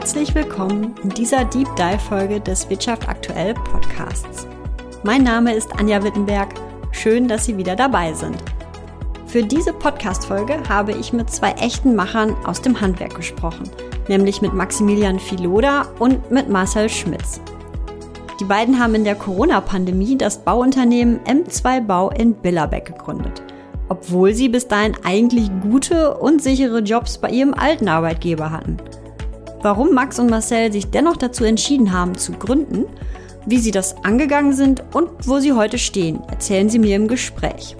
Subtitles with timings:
[0.00, 4.46] herzlich willkommen in dieser Deep Dive Folge des Wirtschaft aktuell Podcasts.
[5.02, 6.54] Mein Name ist Anja Wittenberg.
[6.90, 8.38] Schön, dass Sie wieder dabei sind.
[9.26, 13.68] Für diese Podcast-Folge habe ich mit zwei echten Machern aus dem Handwerk gesprochen,
[14.08, 17.38] nämlich mit Maximilian Filoda und mit Marcel Schmitz.
[18.40, 23.42] Die beiden haben in der Corona-Pandemie das Bauunternehmen M2 Bau in Billerbeck gegründet,
[23.90, 28.78] obwohl sie bis dahin eigentlich gute und sichere Jobs bei ihrem alten Arbeitgeber hatten–
[29.62, 32.86] Warum Max und Marcel sich dennoch dazu entschieden haben zu gründen,
[33.46, 37.76] wie sie das angegangen sind und wo sie heute stehen, erzählen sie mir im Gespräch.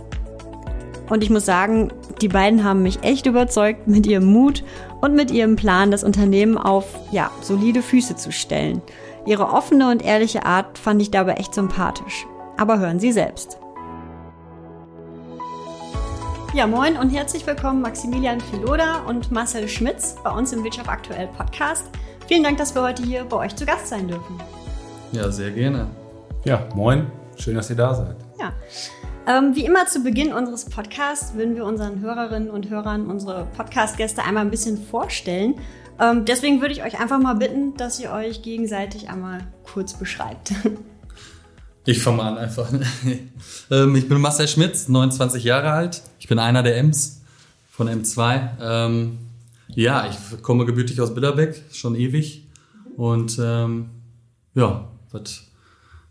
[1.08, 4.62] Und ich muss sagen, die beiden haben mich echt überzeugt mit ihrem Mut
[5.00, 8.82] und mit ihrem Plan, das Unternehmen auf, ja, solide Füße zu stellen.
[9.26, 12.26] Ihre offene und ehrliche Art fand ich dabei echt sympathisch.
[12.56, 13.58] Aber hören Sie selbst.
[16.52, 21.28] Ja, moin und herzlich willkommen Maximilian Filoda und Marcel Schmitz bei uns im Wirtschaft aktuell
[21.28, 21.84] Podcast.
[22.26, 24.36] Vielen Dank, dass wir heute hier bei euch zu Gast sein dürfen.
[25.12, 25.86] Ja, sehr gerne.
[26.44, 27.06] Ja, moin.
[27.36, 28.16] Schön, dass ihr da seid.
[28.40, 28.52] Ja.
[29.28, 34.24] Ähm, wie immer zu Beginn unseres Podcasts würden wir unseren Hörerinnen und Hörern unsere Podcast-Gäste
[34.24, 35.54] einmal ein bisschen vorstellen.
[36.00, 40.52] Ähm, deswegen würde ich euch einfach mal bitten, dass ihr euch gegenseitig einmal kurz beschreibt.
[41.90, 42.72] Ich fange mal an einfach.
[43.70, 46.02] ähm, ich bin Marcel Schmitz, 29 Jahre alt.
[46.20, 47.22] Ich bin einer der Ms
[47.68, 48.50] von M2.
[48.60, 49.18] Ähm,
[49.68, 52.46] ja, ich komme gebürtig aus Billerbeck, schon ewig.
[52.96, 53.90] Und ähm,
[54.54, 55.42] ja, was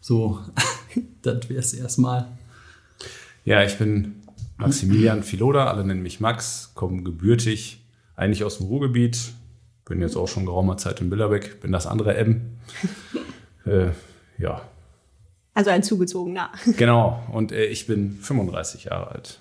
[0.02, 0.40] so,
[1.22, 2.28] das wäre es erstmal.
[3.46, 4.16] Ja, ich bin
[4.58, 7.86] Maximilian Filoda, alle nennen mich Max, komme gebürtig
[8.18, 9.32] eigentlich aus dem Ruhrgebiet,
[9.86, 12.58] bin jetzt auch schon geraumer Zeit in Billerbeck, bin das andere M.
[13.66, 13.92] äh,
[14.38, 14.62] ja,
[15.54, 16.50] also ein zugezogener.
[16.78, 19.40] Genau, und äh, ich bin 35 Jahre alt.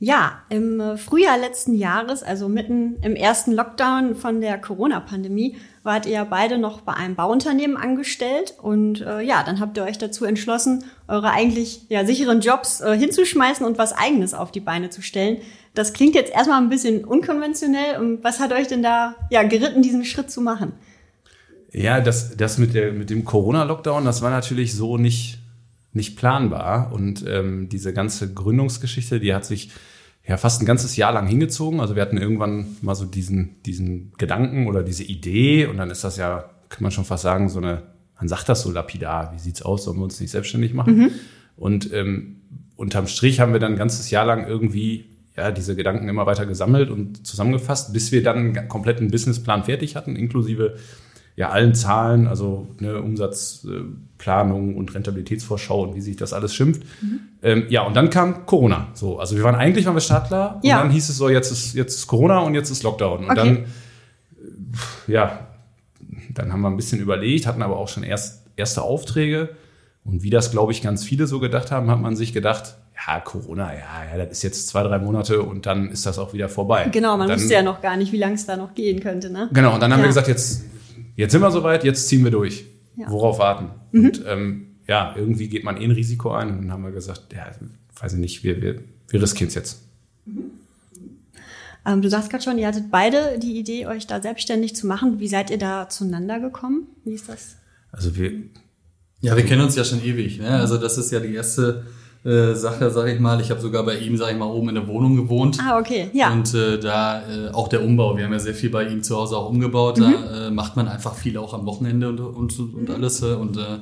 [0.00, 6.24] Ja, im Frühjahr letzten Jahres, also mitten im ersten Lockdown von der Corona-Pandemie, wart ihr
[6.24, 10.84] beide noch bei einem Bauunternehmen angestellt und äh, ja, dann habt ihr euch dazu entschlossen,
[11.08, 15.38] eure eigentlich ja sicheren Jobs äh, hinzuschmeißen und was eigenes auf die Beine zu stellen.
[15.74, 19.80] Das klingt jetzt erstmal ein bisschen unkonventionell und was hat euch denn da ja geritten,
[19.80, 20.72] diesen Schritt zu machen?
[21.74, 25.40] Ja, das, das mit, der, mit dem Corona-Lockdown, das war natürlich so nicht,
[25.92, 26.92] nicht planbar.
[26.92, 29.70] Und ähm, diese ganze Gründungsgeschichte, die hat sich
[30.26, 31.80] ja fast ein ganzes Jahr lang hingezogen.
[31.80, 36.04] Also wir hatten irgendwann mal so diesen, diesen Gedanken oder diese Idee und dann ist
[36.04, 37.82] das ja, kann man schon fast sagen, so eine,
[38.18, 40.96] man sagt das so lapidar, wie sieht's aus, sollen wir uns nicht selbstständig machen?
[40.96, 41.10] Mhm.
[41.56, 42.36] Und ähm,
[42.76, 45.06] unterm Strich haben wir dann ein ganzes Jahr lang irgendwie
[45.36, 49.96] ja, diese Gedanken immer weiter gesammelt und zusammengefasst, bis wir dann einen kompletten Businessplan fertig
[49.96, 50.76] hatten, inklusive
[51.36, 56.82] ja allen Zahlen, also ne, Umsatzplanung und Rentabilitätsvorschau und wie sich das alles schimpft.
[57.00, 57.20] Mhm.
[57.42, 58.88] Ähm, ja, und dann kam Corona.
[58.94, 60.80] So, also wir waren eigentlich waren wir startklar und ja.
[60.80, 63.24] dann hieß es so, jetzt ist jetzt ist Corona und jetzt ist Lockdown.
[63.24, 63.34] Und okay.
[63.34, 63.64] dann
[65.06, 65.46] ja,
[66.32, 69.50] dann haben wir ein bisschen überlegt, hatten aber auch schon erst erste Aufträge.
[70.04, 72.74] Und wie das, glaube ich, ganz viele so gedacht haben, hat man sich gedacht,
[73.06, 76.32] ja, Corona, ja, ja, das ist jetzt zwei, drei Monate und dann ist das auch
[76.32, 76.88] wieder vorbei.
[76.92, 79.30] Genau, man dann, wusste ja noch gar nicht, wie lange es da noch gehen könnte.
[79.30, 79.48] Ne?
[79.52, 80.62] Genau, und dann haben wir gesagt, jetzt
[81.16, 82.64] jetzt sind wir soweit, jetzt ziehen wir durch.
[82.96, 83.10] Ja.
[83.10, 83.70] Worauf warten?
[83.92, 84.04] Mhm.
[84.04, 86.50] Und ähm, ja, irgendwie geht man eh ein Risiko ein.
[86.50, 87.50] Und dann haben wir gesagt, ja,
[88.00, 89.82] weiß ich nicht, wir, wir, wir riskieren es jetzt.
[90.26, 90.50] Mhm.
[91.86, 95.20] Ähm, du sagst gerade schon, ihr hattet beide die Idee, euch da selbstständig zu machen.
[95.20, 96.86] Wie seid ihr da zueinander gekommen?
[97.04, 97.56] Wie ist das?
[97.92, 98.32] Also wir.
[99.20, 100.38] Ja, wir kennen uns ja schon ewig.
[100.38, 100.48] Ne?
[100.48, 101.86] Also das ist ja die erste
[102.24, 103.40] äh, Sache, sage ich mal.
[103.40, 105.58] Ich habe sogar bei ihm, sage ich mal, oben in der Wohnung gewohnt.
[105.60, 106.32] Ah, okay, ja.
[106.32, 108.16] Und äh, da äh, auch der Umbau.
[108.16, 109.98] Wir haben ja sehr viel bei ihm zu Hause auch umgebaut.
[109.98, 110.02] Mhm.
[110.02, 113.22] Da äh, macht man einfach viel auch am Wochenende und, und, und alles.
[113.22, 113.80] Äh, und äh,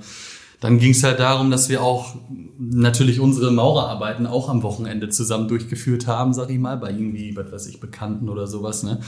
[0.61, 2.17] dann ging es halt darum, dass wir auch
[2.59, 7.53] natürlich unsere Maurerarbeiten auch am Wochenende zusammen durchgeführt haben, sag ich mal, bei irgendwie, was
[7.53, 8.83] weiß ich, Bekannten oder sowas.
[8.83, 8.99] Ne?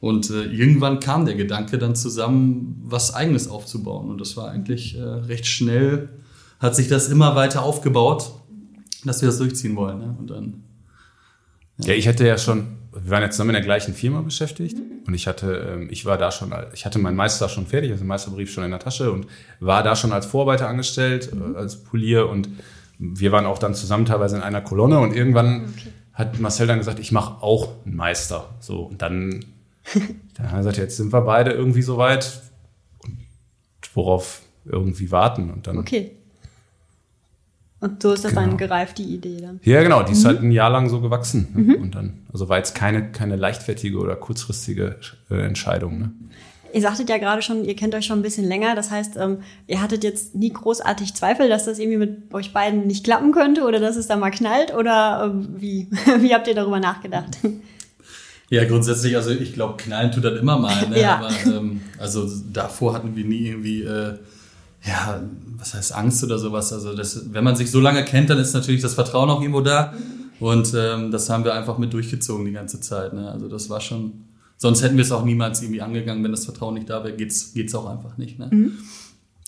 [0.00, 4.08] Und äh, irgendwann kam der Gedanke dann zusammen, was eigenes aufzubauen.
[4.08, 6.08] Und das war eigentlich äh, recht schnell,
[6.58, 8.32] hat sich das immer weiter aufgebaut
[9.08, 9.98] dass wir das durchziehen wollen.
[9.98, 10.16] Ne?
[10.18, 10.62] Und dann.
[11.78, 11.88] Ja.
[11.88, 14.76] ja, ich hatte ja schon, wir waren ja zusammen in der gleichen Firma beschäftigt
[15.06, 18.04] und ich hatte, ähm, ich war da schon, ich hatte meinen Meister schon fertig, also
[18.04, 19.26] den Meisterbrief schon in der Tasche und
[19.60, 21.56] war da schon als Vorarbeiter angestellt, mhm.
[21.56, 22.48] als Polier und
[22.98, 25.92] wir waren auch dann zusammen teilweise in einer Kolonne und irgendwann okay.
[26.12, 28.50] hat Marcel dann gesagt, ich mache auch einen Meister.
[28.60, 29.44] So und dann,
[30.34, 32.42] dann hat er gesagt, jetzt sind wir beide irgendwie so weit,
[33.94, 35.78] worauf irgendwie warten und dann.
[35.78, 36.16] Okay.
[37.80, 38.46] Und so ist das genau.
[38.46, 39.58] dann gereift, die Idee dann.
[39.62, 40.42] Ja, genau, die ist halt mhm.
[40.42, 41.48] halt ein Jahr lang so gewachsen.
[41.54, 41.62] Ne?
[41.62, 41.82] Mhm.
[41.82, 44.96] Und dann, also war jetzt keine, keine leichtfertige oder kurzfristige
[45.30, 45.98] äh, Entscheidung.
[45.98, 46.12] Ne?
[46.72, 48.74] Ihr sagtet ja gerade schon, ihr kennt euch schon ein bisschen länger.
[48.74, 52.86] Das heißt, ähm, ihr hattet jetzt nie großartig Zweifel, dass das irgendwie mit euch beiden
[52.86, 54.74] nicht klappen könnte oder dass es da mal knallt?
[54.74, 55.88] Oder ähm, wie?
[56.18, 57.38] wie habt ihr darüber nachgedacht?
[58.50, 60.88] Ja, grundsätzlich, also ich glaube, knallen tut das immer mal.
[60.88, 61.00] Ne?
[61.00, 61.16] Ja.
[61.18, 64.18] Aber ähm, also davor hatten wir nie irgendwie, äh,
[64.86, 65.22] ja,
[65.58, 66.72] was heißt Angst oder sowas.
[66.72, 69.60] Also das, wenn man sich so lange kennt, dann ist natürlich das Vertrauen auch irgendwo
[69.60, 69.92] da.
[70.38, 73.12] Und ähm, das haben wir einfach mit durchgezogen die ganze Zeit.
[73.12, 73.30] Ne?
[73.30, 74.24] Also das war schon.
[74.56, 77.54] Sonst hätten wir es auch niemals irgendwie angegangen, wenn das Vertrauen nicht da wäre, geht's
[77.54, 78.38] geht's auch einfach nicht.
[78.38, 78.72] Ne?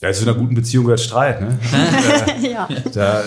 [0.01, 1.59] Ja, zu einer guten Beziehung gehört Streit, ne?
[2.51, 2.67] ja.
[2.93, 3.23] Da,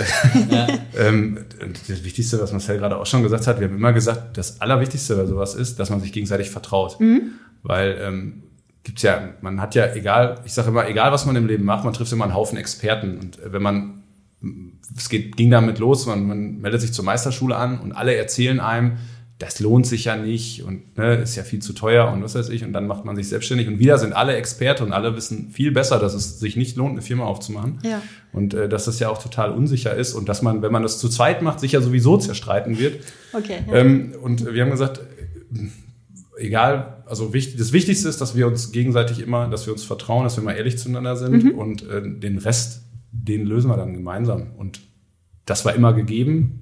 [0.97, 4.35] ähm, und das Wichtigste, was Marcel gerade auch schon gesagt hat, wir haben immer gesagt,
[4.35, 6.97] das Allerwichtigste bei sowas ist, dass man sich gegenseitig vertraut.
[7.61, 8.43] Weil ähm,
[8.85, 11.83] gibt's ja, man hat ja egal, ich sage immer, egal was man im Leben macht,
[11.83, 13.17] man trifft immer einen Haufen Experten.
[13.17, 14.03] Und äh, wenn man,
[14.95, 18.59] es geht, ging damit los, man, man meldet sich zur Meisterschule an und alle erzählen
[18.59, 18.97] einem,
[19.39, 22.47] das lohnt sich ja nicht und ne, ist ja viel zu teuer und was weiß
[22.49, 22.63] ich.
[22.63, 25.71] Und dann macht man sich selbstständig und wieder sind alle Experte und alle wissen viel
[25.71, 27.79] besser, dass es sich nicht lohnt, eine Firma aufzumachen.
[27.83, 28.01] Ja.
[28.31, 30.99] Und äh, dass das ja auch total unsicher ist und dass man, wenn man das
[30.99, 33.03] zu zweit macht, sich ja sowieso zerstreiten wird.
[33.33, 33.57] Okay.
[33.67, 33.75] Ja.
[33.75, 35.01] Ähm, und wir haben gesagt,
[36.37, 40.23] egal, also wichtig, das Wichtigste ist, dass wir uns gegenseitig immer, dass wir uns vertrauen,
[40.23, 44.47] dass wir mal ehrlich zueinander sind und äh, den Rest, den lösen wir dann gemeinsam.
[44.57, 44.81] Und
[45.45, 46.61] das war immer gegeben.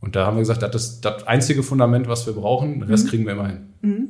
[0.00, 2.80] Und da haben wir gesagt, das ist das einzige Fundament, was wir brauchen.
[2.80, 4.08] Den Rest kriegen wir immer hin.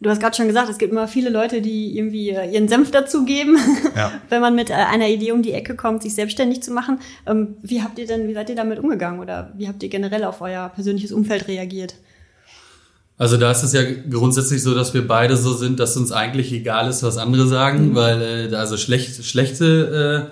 [0.00, 2.90] Du hast gerade schon gesagt, es gibt immer viele Leute, die irgendwie äh, ihren Senf
[2.90, 3.56] dazugeben,
[3.96, 4.12] Ja.
[4.28, 6.98] wenn man mit äh, einer Idee um die Ecke kommt, sich selbstständig zu machen.
[7.26, 10.24] Ähm, Wie habt ihr denn, wie seid ihr damit umgegangen oder wie habt ihr generell
[10.24, 11.94] auf euer persönliches Umfeld reagiert?
[13.16, 16.52] Also da ist es ja grundsätzlich so, dass wir beide so sind, dass uns eigentlich
[16.52, 20.30] egal ist, was andere sagen, weil äh, also schlecht, schlechte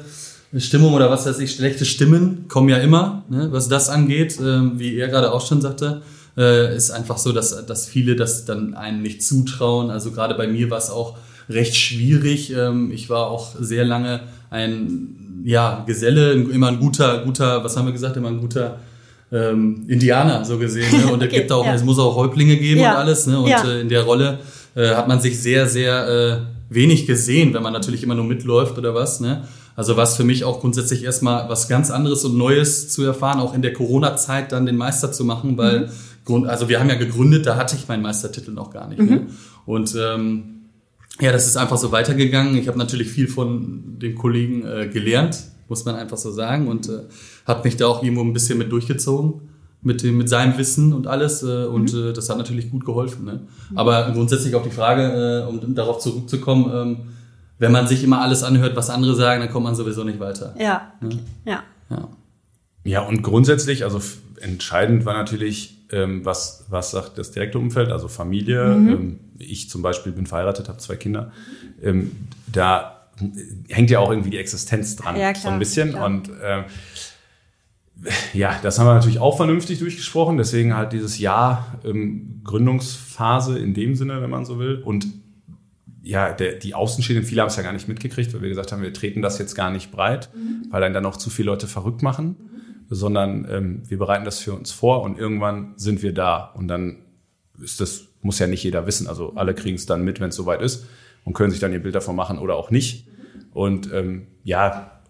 [0.52, 4.38] äh, Stimmung oder was weiß ich, schlechte Stimmen kommen ja immer, ne, was das angeht,
[4.40, 6.02] ähm, wie er gerade auch schon sagte,
[6.36, 9.90] äh, ist einfach so, dass, dass viele das dann einem nicht zutrauen.
[9.90, 11.16] Also gerade bei mir war es auch
[11.48, 12.52] recht schwierig.
[12.52, 14.20] Ähm, ich war auch sehr lange
[14.50, 18.78] ein ja, Geselle, immer ein guter, guter, was haben wir gesagt, immer ein guter
[19.32, 20.90] ähm, Indianer so gesehen.
[21.06, 21.12] Ne?
[21.12, 21.74] Und es Okay, gibt auch, ja.
[21.74, 22.92] es muss auch Häuptlinge geben Ja.
[22.92, 23.26] und alles.
[23.26, 23.38] Ne?
[23.40, 23.64] Und Ja.
[23.64, 24.38] äh, in der Rolle
[24.74, 28.78] äh, hat man sich sehr, sehr äh, wenig gesehen, wenn man natürlich immer nur mitläuft
[28.78, 29.20] oder was.
[29.20, 29.44] Ne?
[29.74, 33.54] Also was für mich auch grundsätzlich erstmal was ganz anderes und Neues zu erfahren, auch
[33.54, 35.86] in der Corona-Zeit dann den Meister zu machen, weil Mhm.
[36.24, 39.00] Grund, also wir haben ja gegründet, da hatte ich meinen Meistertitel noch gar nicht.
[39.00, 39.08] Mhm.
[39.08, 39.26] Ne?
[39.66, 40.51] Und ähm,
[41.20, 42.56] ja, das ist einfach so weitergegangen.
[42.56, 46.88] Ich habe natürlich viel von den Kollegen äh, gelernt, muss man einfach so sagen, und
[46.88, 47.02] äh,
[47.46, 49.42] habe mich da auch irgendwo ein bisschen mit durchgezogen
[49.82, 53.24] mit dem mit seinem Wissen und alles äh, und äh, das hat natürlich gut geholfen.
[53.24, 53.40] Ne?
[53.74, 56.96] Aber grundsätzlich auf die Frage, äh, um darauf zurückzukommen, ähm,
[57.58, 60.54] wenn man sich immer alles anhört, was andere sagen, dann kommt man sowieso nicht weiter.
[60.58, 61.18] Ja, okay.
[61.44, 61.62] ja.
[61.90, 62.08] Ja.
[62.84, 64.00] Ja, und grundsätzlich, also
[64.40, 68.62] entscheidend war natürlich, ähm, was, was sagt das direkte Umfeld, also Familie.
[68.64, 71.32] Ähm, ich zum Beispiel bin verheiratet, habe zwei Kinder.
[71.82, 72.12] Ähm,
[72.50, 73.08] da
[73.68, 75.90] hängt ja auch irgendwie die Existenz dran, Ja, so klar, ein bisschen.
[75.90, 76.06] klar.
[76.06, 76.64] Und ähm,
[78.32, 80.36] ja, das haben wir natürlich auch vernünftig durchgesprochen.
[80.36, 84.82] Deswegen halt dieses Jahr ähm, Gründungsphase in dem Sinne, wenn man so will.
[84.82, 85.06] Und
[86.02, 88.82] ja, der, die Außenstehenden, viele haben es ja gar nicht mitgekriegt, weil wir gesagt haben,
[88.82, 90.30] wir treten das jetzt gar nicht breit,
[90.70, 92.34] weil dann dann auch zu viele Leute verrückt machen,
[92.94, 96.52] sondern ähm, wir bereiten das für uns vor und irgendwann sind wir da.
[96.54, 96.98] Und dann
[97.60, 99.06] ist das, muss ja nicht jeder wissen.
[99.06, 100.86] Also alle kriegen es dann mit, wenn es soweit ist
[101.24, 103.08] und können sich dann ihr Bild davon machen oder auch nicht.
[103.52, 105.00] Und ähm, ja,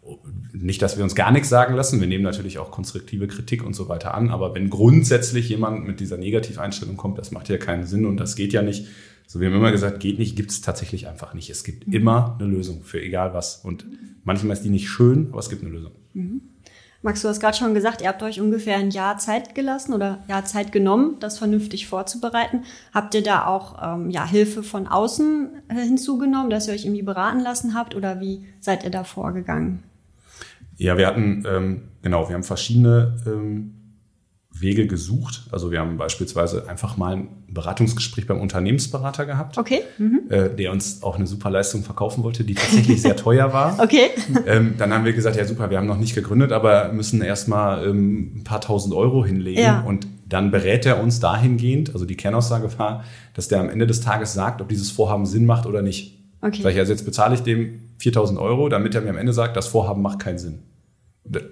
[0.53, 2.01] nicht, dass wir uns gar nichts sagen lassen.
[2.01, 4.31] Wir nehmen natürlich auch konstruktive Kritik und so weiter an.
[4.31, 8.37] Aber wenn grundsätzlich jemand mit dieser Negativeinstellung kommt, das macht ja keinen Sinn und das
[8.37, 8.87] geht ja nicht.
[9.27, 11.51] So, wir haben immer gesagt, geht nicht, gibt es tatsächlich einfach nicht.
[11.51, 13.57] Es gibt immer eine Lösung für egal was.
[13.57, 13.87] Und
[14.25, 15.93] manchmal ist die nicht schön, aber es gibt eine Lösung.
[17.05, 20.23] Max, du hast gerade schon gesagt, ihr habt euch ungefähr ein Jahr Zeit gelassen oder
[20.29, 22.63] Jahr Zeit genommen, das vernünftig vorzubereiten.
[22.95, 27.03] Habt ihr da auch ähm, ja, Hilfe von außen äh, hinzugenommen, dass ihr euch irgendwie
[27.03, 29.83] beraten lassen habt oder wie seid ihr da vorgegangen?
[30.77, 33.82] Ja, wir hatten, ähm, genau, wir haben verschiedene ähm,
[34.63, 35.43] Wege gesucht.
[35.53, 39.81] Also wir haben beispielsweise einfach mal ein Beratungsgespräch beim Unternehmensberater gehabt, Okay.
[39.99, 40.21] Mhm.
[40.31, 43.79] äh, der uns auch eine super Leistung verkaufen wollte, die tatsächlich sehr teuer war.
[43.83, 44.11] Okay.
[44.47, 47.87] Ähm, dann haben wir gesagt, ja super, wir haben noch nicht gegründet, aber müssen erstmal
[47.87, 49.61] ähm, ein paar tausend Euro hinlegen.
[49.61, 49.81] Ja.
[49.83, 53.05] Und dann berät er uns dahingehend, also die Kernaussage war,
[53.35, 56.19] dass der am Ende des Tages sagt, ob dieses Vorhaben Sinn macht oder nicht.
[56.41, 56.63] Okay.
[56.63, 59.57] Sag ich, also jetzt bezahle ich dem 4000 Euro, damit er mir am Ende sagt,
[59.57, 60.61] das Vorhaben macht keinen Sinn.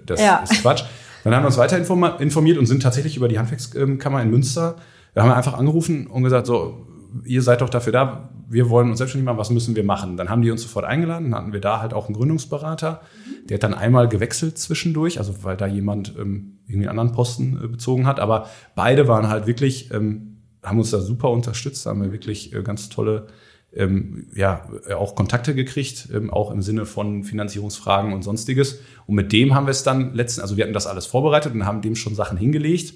[0.06, 0.38] Das Ja.
[0.38, 0.84] ist Quatsch.
[1.24, 4.76] Dann haben wir uns weiter informiert und sind tatsächlich über die Handwerkskammer in Münster.
[5.14, 6.86] Da haben wir einfach angerufen und gesagt, so,
[7.24, 10.16] ihr seid doch dafür da, wir wollen uns selbstständig machen, was müssen wir machen?
[10.16, 13.00] Dann haben die uns sofort eingeladen, dann hatten wir da halt auch einen Gründungsberater,
[13.48, 17.60] der hat dann einmal gewechselt zwischendurch, also weil da jemand ähm, irgendwie einen anderen Posten
[17.62, 22.02] äh, bezogen hat, aber beide waren halt wirklich, ähm, haben uns da super unterstützt, haben
[22.02, 23.26] wir wirklich äh, ganz tolle
[23.72, 28.80] ähm, ja, auch Kontakte gekriegt, ähm, auch im Sinne von Finanzierungsfragen und sonstiges.
[29.06, 31.66] Und mit dem haben wir es dann letzten, also wir hatten das alles vorbereitet und
[31.66, 32.94] haben dem schon Sachen hingelegt,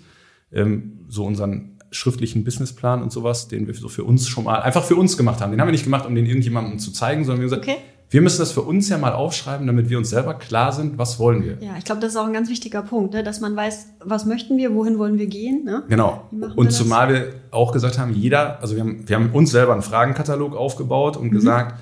[0.52, 4.84] ähm, so unseren schriftlichen Businessplan und sowas, den wir so für uns schon mal einfach
[4.84, 5.52] für uns gemacht haben.
[5.52, 7.93] Den haben wir nicht gemacht, um den irgendjemandem zu zeigen, sondern wir haben gesagt, Okay.
[8.14, 11.18] Wir müssen das für uns ja mal aufschreiben, damit wir uns selber klar sind, was
[11.18, 11.58] wollen wir.
[11.60, 13.24] Ja, ich glaube, das ist auch ein ganz wichtiger Punkt, ne?
[13.24, 15.64] dass man weiß, was möchten wir, wohin wollen wir gehen.
[15.64, 15.82] Ne?
[15.88, 16.28] Genau.
[16.30, 16.76] Wir Und das?
[16.76, 20.54] zumal wir auch gesagt haben, jeder, also wir haben, wir haben uns selber einen Fragenkatalog
[20.54, 21.22] aufgebaut Mhm.
[21.22, 21.74] und gesagt,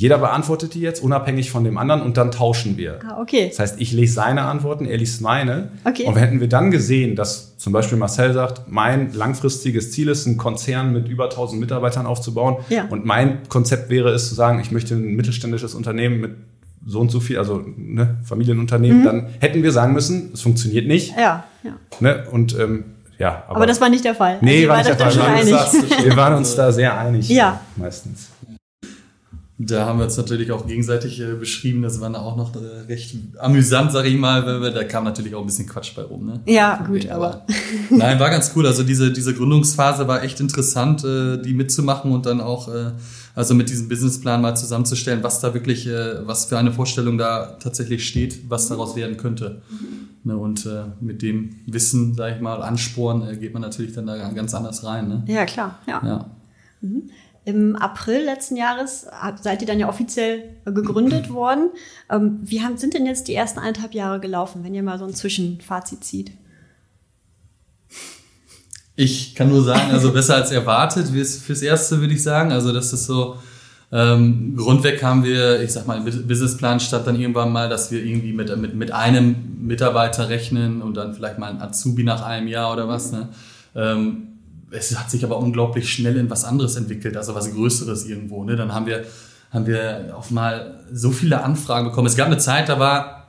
[0.00, 3.00] jeder beantwortet die jetzt unabhängig von dem anderen und dann tauschen wir.
[3.06, 3.48] Ah, okay.
[3.50, 5.72] Das heißt, ich lese seine Antworten, er liest meine.
[5.84, 6.04] Okay.
[6.06, 10.38] Und hätten wir dann gesehen, dass zum Beispiel Marcel sagt, mein langfristiges Ziel ist, einen
[10.38, 12.64] Konzern mit über 1000 Mitarbeitern aufzubauen.
[12.70, 12.86] Ja.
[12.88, 16.30] Und mein Konzept wäre es zu sagen, ich möchte ein mittelständisches Unternehmen mit
[16.86, 18.24] so und so viel, also ne, Mhm.
[18.24, 21.14] Familienunternehmen, dann hätten wir sagen müssen, es funktioniert nicht.
[21.14, 21.72] Ja, ja.
[22.00, 22.24] Ne?
[22.30, 22.84] Und ähm,
[23.18, 24.38] ja, Aber, das war nicht der Fall.
[24.40, 25.14] Nee, ihr war nicht der Fall.
[26.04, 27.28] Wir waren, uns da, sehr einig.
[27.28, 27.60] Ja.
[27.76, 28.30] äh, Meistens.
[29.62, 31.82] Da haben wir uns natürlich auch gegenseitig äh, beschrieben.
[31.82, 34.46] Das war auch noch äh, recht amüsant, sag ich mal.
[34.46, 36.24] weil wir- Da kam natürlich auch ein bisschen Quatsch bei rum.
[36.24, 36.40] Ne?
[36.46, 37.44] Ja, gut, Nee, aber.
[37.90, 38.66] Nein, war ganz cool.
[38.66, 42.92] Also diese, diese Gründungsphase war echt interessant, äh, die mitzumachen und dann auch äh,
[43.34, 47.56] also mit diesem Businessplan mal zusammenzustellen, was da wirklich, äh, was für eine Vorstellung da
[47.60, 49.60] tatsächlich steht, was daraus werden könnte.
[50.24, 54.06] Ne, und äh, mit dem Wissen, sag ich mal, Ansporn, äh, geht man natürlich dann
[54.06, 55.08] da ganz anders rein.
[55.08, 55.22] Ne?
[55.26, 56.00] Ja, klar, ja.
[56.04, 56.26] Ja.
[57.46, 59.06] Im April letzten Jahres
[59.40, 61.70] seid ihr dann ja offiziell gegründet worden.
[62.10, 65.06] Ähm, Wie haben, sind denn jetzt die ersten eineinhalb Jahre gelaufen, wenn ihr mal so
[65.06, 66.32] ein Zwischenfazit zieht?
[68.96, 72.52] Ich kann nur sagen, also besser als erwartet, fürs, Erste würde ich sagen.
[72.52, 73.36] Also das ist so,
[73.90, 77.90] ähm, Grundweg haben wir, ich sag mal, im Bus- Businessplan stand dann irgendwann mal, dass
[77.90, 82.22] wir irgendwie mit, mit, mit einem Mitarbeiter rechnen und dann vielleicht mal ein Azubi nach
[82.22, 83.10] einem Jahr oder was.
[83.10, 83.30] Ne?
[83.74, 84.29] Ähm,
[84.70, 88.44] es hat sich aber unglaublich schnell in was anderes entwickelt, also was Größeres irgendwo.
[88.44, 88.56] Ne?
[88.56, 89.04] Dann haben wir,
[89.50, 92.06] haben wir auf mal so viele Anfragen bekommen.
[92.06, 93.26] Es gab eine Zeit, da war,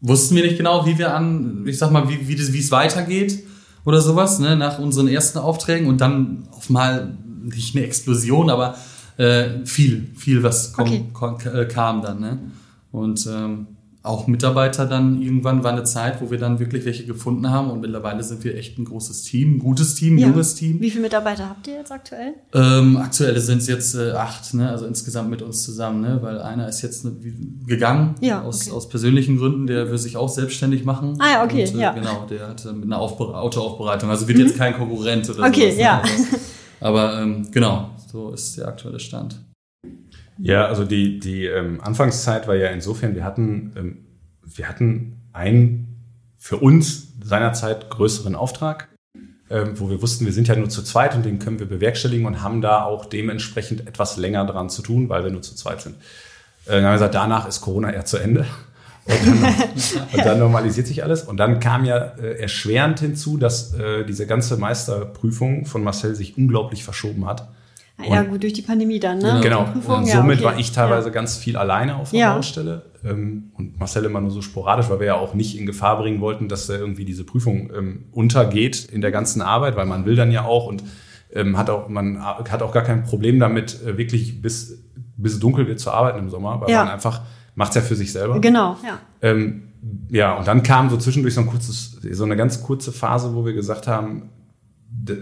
[0.00, 2.70] wussten wir nicht genau, wie wir an, ich sag mal, wie, wie, das, wie es
[2.70, 3.44] weitergeht
[3.84, 8.76] oder sowas, ne, nach unseren ersten Aufträgen und dann auf mal nicht eine Explosion, aber
[9.16, 11.48] äh, viel, viel, was kom, Okay.
[11.62, 12.38] äh, kam dann, ne?
[12.90, 13.66] Und ähm,
[14.04, 17.80] auch Mitarbeiter dann irgendwann war eine Zeit, wo wir dann wirklich welche gefunden haben und
[17.80, 20.26] mittlerweile sind wir echt ein großes Team, ein gutes Team, ein Ja.
[20.28, 20.78] junges Team.
[20.80, 22.34] Wie viele Mitarbeiter habt ihr jetzt aktuell?
[22.52, 24.68] Ähm, aktuell sind es jetzt äh, acht, ne?
[24.68, 26.18] also insgesamt mit uns zusammen, ne?
[26.20, 27.12] weil einer ist jetzt ne,
[27.66, 28.76] gegangen Ja, aus, okay.
[28.76, 31.16] aus persönlichen Gründen, der will sich auch selbstständig machen.
[31.20, 31.92] Ah ja, okay, Und, äh, ja.
[31.92, 31.96] Mhm.
[31.96, 35.70] Genau, der hat äh, mit einer Aufbe Autoaufbereitung, also wird jetzt kein Konkurrent oder Okay,
[35.70, 35.82] sowas, ne?
[35.82, 36.02] ja.
[36.80, 39.36] Aber, aber ähm, genau, so ist der aktuelle Stand.
[40.38, 44.06] Ja, also die, die ähm, Anfangszeit war ja insofern, wir hatten, ähm,
[44.42, 45.94] wir hatten einen
[46.36, 48.88] für uns seinerzeit größeren Auftrag,
[49.50, 52.26] ähm, wo wir wussten, wir sind ja nur zu zweit und den können wir bewerkstelligen
[52.26, 55.80] und haben da auch dementsprechend etwas länger dran zu tun, weil wir nur zu zweit
[55.80, 55.96] sind.
[56.66, 58.46] Äh, dann haben wir gesagt, danach ist Corona eher zu Ende.
[59.06, 61.24] Und dann, und dann normalisiert sich alles.
[61.24, 66.38] Und dann kam ja äh, erschwerend hinzu, dass äh, diese ganze Meisterprüfung von Marcel sich
[66.38, 67.46] unglaublich verschoben hat.
[67.96, 69.38] Ah, ja, gut, durch die Pandemie dann, ne?
[69.42, 69.64] Genau.
[69.64, 70.44] Prüfung, Und ja, somit okay.
[70.46, 71.14] war ich teilweise Ja.
[71.14, 72.34] ganz viel alleine auf der Ja.
[72.34, 72.82] Baustelle.
[73.04, 76.20] Ähm, und Marcel immer nur so sporadisch, weil wir ja auch nicht in Gefahr bringen
[76.20, 80.16] wollten, dass er irgendwie diese Prüfung ähm, untergeht in der ganzen Arbeit, weil man will
[80.16, 80.82] dann ja auch und
[81.32, 84.82] ähm, hat auch, man hat auch gar kein Problem damit, äh, wirklich bis,
[85.16, 86.84] bis es dunkel wird zu arbeiten im Sommer, weil Ja.
[86.84, 87.20] man einfach
[87.54, 88.40] macht es ja für sich selber.
[88.40, 88.98] Genau, ja.
[89.22, 89.68] Ähm,
[90.10, 93.44] ja, und dann kam so zwischendurch so, ein kurzes, so eine ganz kurze Phase, wo
[93.44, 94.30] wir gesagt haben,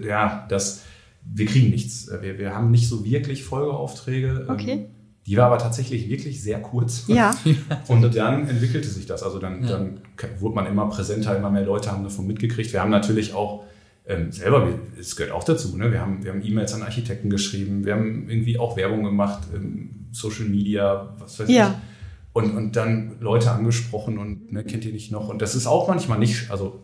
[0.06, 0.82] ja, das,
[1.24, 2.10] wir kriegen nichts.
[2.20, 4.46] Wir, wir haben nicht so wirklich Folgeaufträge.
[4.48, 4.72] Okay.
[4.72, 4.84] Ähm,
[5.26, 7.04] die war aber tatsächlich wirklich sehr kurz.
[7.06, 7.32] Ja,
[7.88, 9.22] Und dann entwickelte sich das.
[9.22, 10.00] Also dann, dann
[10.40, 12.72] wurde man immer präsenter, immer mehr Leute haben davon mitgekriegt.
[12.72, 13.62] Wir haben natürlich auch
[14.04, 15.92] ähm, selber, es gehört auch dazu, ne?
[15.92, 20.06] wir haben, wir haben E-Mails an Architekten geschrieben, wir haben irgendwie auch Werbung gemacht, ähm,
[20.10, 21.68] Social Media, was weiß Ja.
[21.68, 21.74] ich.
[22.34, 25.28] Und, und dann Leute angesprochen und ne, kennt ihr nicht noch?
[25.28, 26.80] Und das ist auch manchmal nicht, also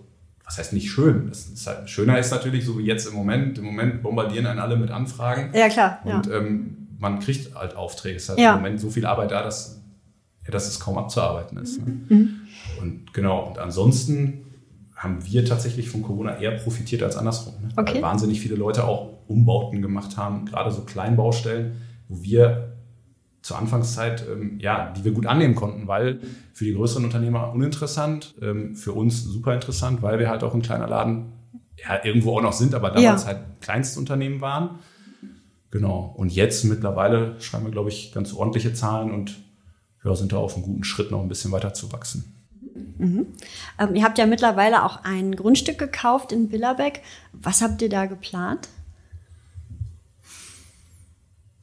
[0.48, 1.28] was heißt nicht schön?
[1.28, 3.58] Ist halt, schöner ist natürlich so wie jetzt im Moment.
[3.58, 5.50] Im Moment bombardieren einen alle mit Anfragen.
[5.54, 6.16] ja klar, ja.
[6.16, 8.16] Und ähm, man kriegt halt Aufträge.
[8.16, 8.54] Es ist halt Ja.
[8.54, 9.78] im Moment so viel Arbeit da, dass,
[10.44, 11.86] ja, dass es kaum abzuarbeiten ist.
[11.86, 11.98] Ne?
[12.08, 12.30] Mhm.
[12.80, 14.46] Und genau, und ansonsten
[14.96, 17.54] haben wir tatsächlich von Corona eher profitiert als andersrum.
[17.62, 17.68] Ne?
[17.76, 17.96] Okay.
[17.96, 21.76] Weil wahnsinnig viele Leute auch Umbauten gemacht haben, gerade so Kleinbaustellen,
[22.08, 22.67] wo wir
[23.48, 26.20] zur Anfangszeit, ähm, ja, die wir gut annehmen konnten, weil
[26.52, 30.60] für die größeren Unternehmer uninteressant, ähm, für uns super interessant, weil wir halt auch ein
[30.62, 31.32] kleiner Laden
[31.76, 33.28] ja, irgendwo auch noch sind, aber damals Ja.
[33.28, 34.80] halt Kleinstunternehmen waren.
[35.70, 36.14] Genau.
[36.16, 39.38] Und jetzt mittlerweile schreiben wir, glaube ich, ganz ordentliche Zahlen und
[40.04, 42.24] ja, sind da auf einem guten Schritt noch ein bisschen weiter zu wachsen.
[43.00, 47.00] Ähm, ihr habt ja mittlerweile auch ein Grundstück gekauft in Billerbeck.
[47.32, 48.68] Was habt ihr da geplant?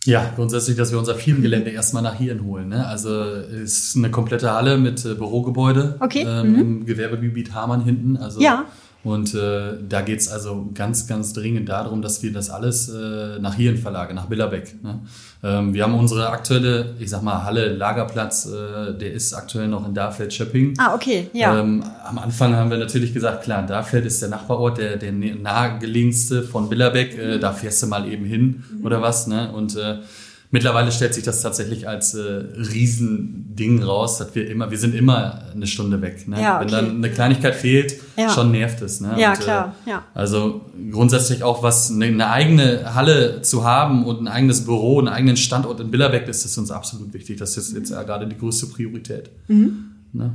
[0.06, 2.70] Ja, grundsätzlich, dass wir unser Firmengelände erstmal nach hierhin holen.
[2.70, 2.86] Ne?
[2.88, 8.18] Also es ist eine komplette Halle mit äh, Bürogebäude Okay, ähm, im Gewerbegebiet Hamann hinten.
[8.18, 8.66] Also Ja.
[9.06, 13.54] Und äh, da geht's also ganz, ganz dringend darum, dass wir das alles äh, nach
[13.54, 14.84] hierhin verlagern, nach Billerbeck.
[14.84, 15.00] Ne?
[15.44, 19.86] Ähm, wir haben unsere aktuelle, ich sag mal, Halle, Lagerplatz, äh, der ist aktuell noch
[19.88, 20.74] in Darfeld-Schöpping.
[20.80, 21.60] Ah, okay, ja.
[21.60, 26.42] Ähm, am Anfang haben wir natürlich gesagt, klar, Darfeld ist der Nachbarort, der, der nahegelegenste
[26.42, 27.16] von Billerbeck.
[27.16, 29.28] Äh, da fährst du mal eben hin oder was.
[29.28, 29.52] Ne?
[29.52, 29.98] Und äh,
[30.52, 32.22] Mittlerweile stellt sich das tatsächlich als äh,
[32.56, 36.28] Riesending raus, dass wir immer, wir sind immer eine Stunde weg.
[36.28, 36.42] Ne?
[36.42, 36.66] Ja, okay.
[36.66, 38.30] Wenn dann eine Kleinigkeit fehlt, Ja.
[38.30, 39.02] schon nervt es.
[39.02, 39.16] Ne?
[39.18, 40.04] Ja, Und, klar, ja.
[40.14, 40.62] Also
[40.92, 45.38] grundsätzlich auch was eine, eine eigene Halle zu haben und ein eigenes Büro, einen eigenen
[45.38, 47.38] Standort in Billerbeck, das ist uns absolut wichtig.
[47.38, 49.30] Das ist jetzt ja gerade die größte Priorität.
[49.48, 49.92] Mhm.
[50.14, 50.32] Ne?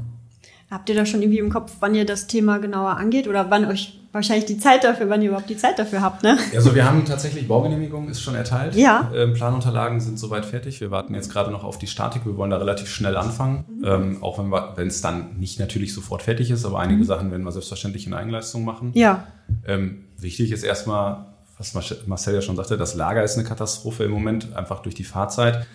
[0.71, 3.65] Habt ihr da schon irgendwie im Kopf, wann ihr das Thema genauer angeht oder wann
[3.65, 6.37] euch wahrscheinlich die Zeit dafür, wann ihr überhaupt die Zeit dafür habt, ne?
[6.55, 8.75] Also wir haben tatsächlich Baugenehmigung, ist schon erteilt.
[8.75, 9.11] Ja.
[9.15, 10.81] Ähm, Planunterlagen sind soweit fertig.
[10.81, 12.25] Wir warten jetzt gerade noch auf die Statik.
[12.25, 13.65] Wir wollen da relativ schnell anfangen.
[13.85, 14.39] Ähm, auch
[14.77, 18.15] wenn es dann nicht natürlich sofort fertig ist, aber einige Sachen werden wir selbstverständlich in
[18.15, 18.91] Eigenleistung machen.
[18.95, 19.25] Ja.
[19.67, 21.27] Ähm, wichtig ist erstmal,
[21.61, 24.97] was Marce- Marcel ja schon sagte, das Lager ist eine Katastrophe im Moment, einfach durch
[24.97, 25.67] die Fahrzeit,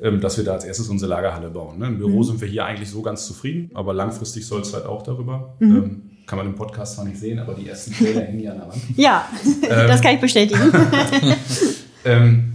[0.00, 1.78] ähm, dass wir da als erstes unsere Lagerhalle bauen.
[1.78, 1.86] Ne?
[1.86, 5.02] Im Büro sind wir hier eigentlich so ganz zufrieden, aber langfristig soll es halt auch
[5.02, 5.54] darüber.
[5.60, 8.58] Ähm, kann man im Podcast zwar nicht sehen, aber die ersten Bilder hängen hier an
[8.58, 8.80] der Wand.
[8.96, 9.28] Ja,
[9.62, 9.86] Ähm.
[9.86, 10.60] das kann ich bestätigen.
[12.04, 12.52] Ähm,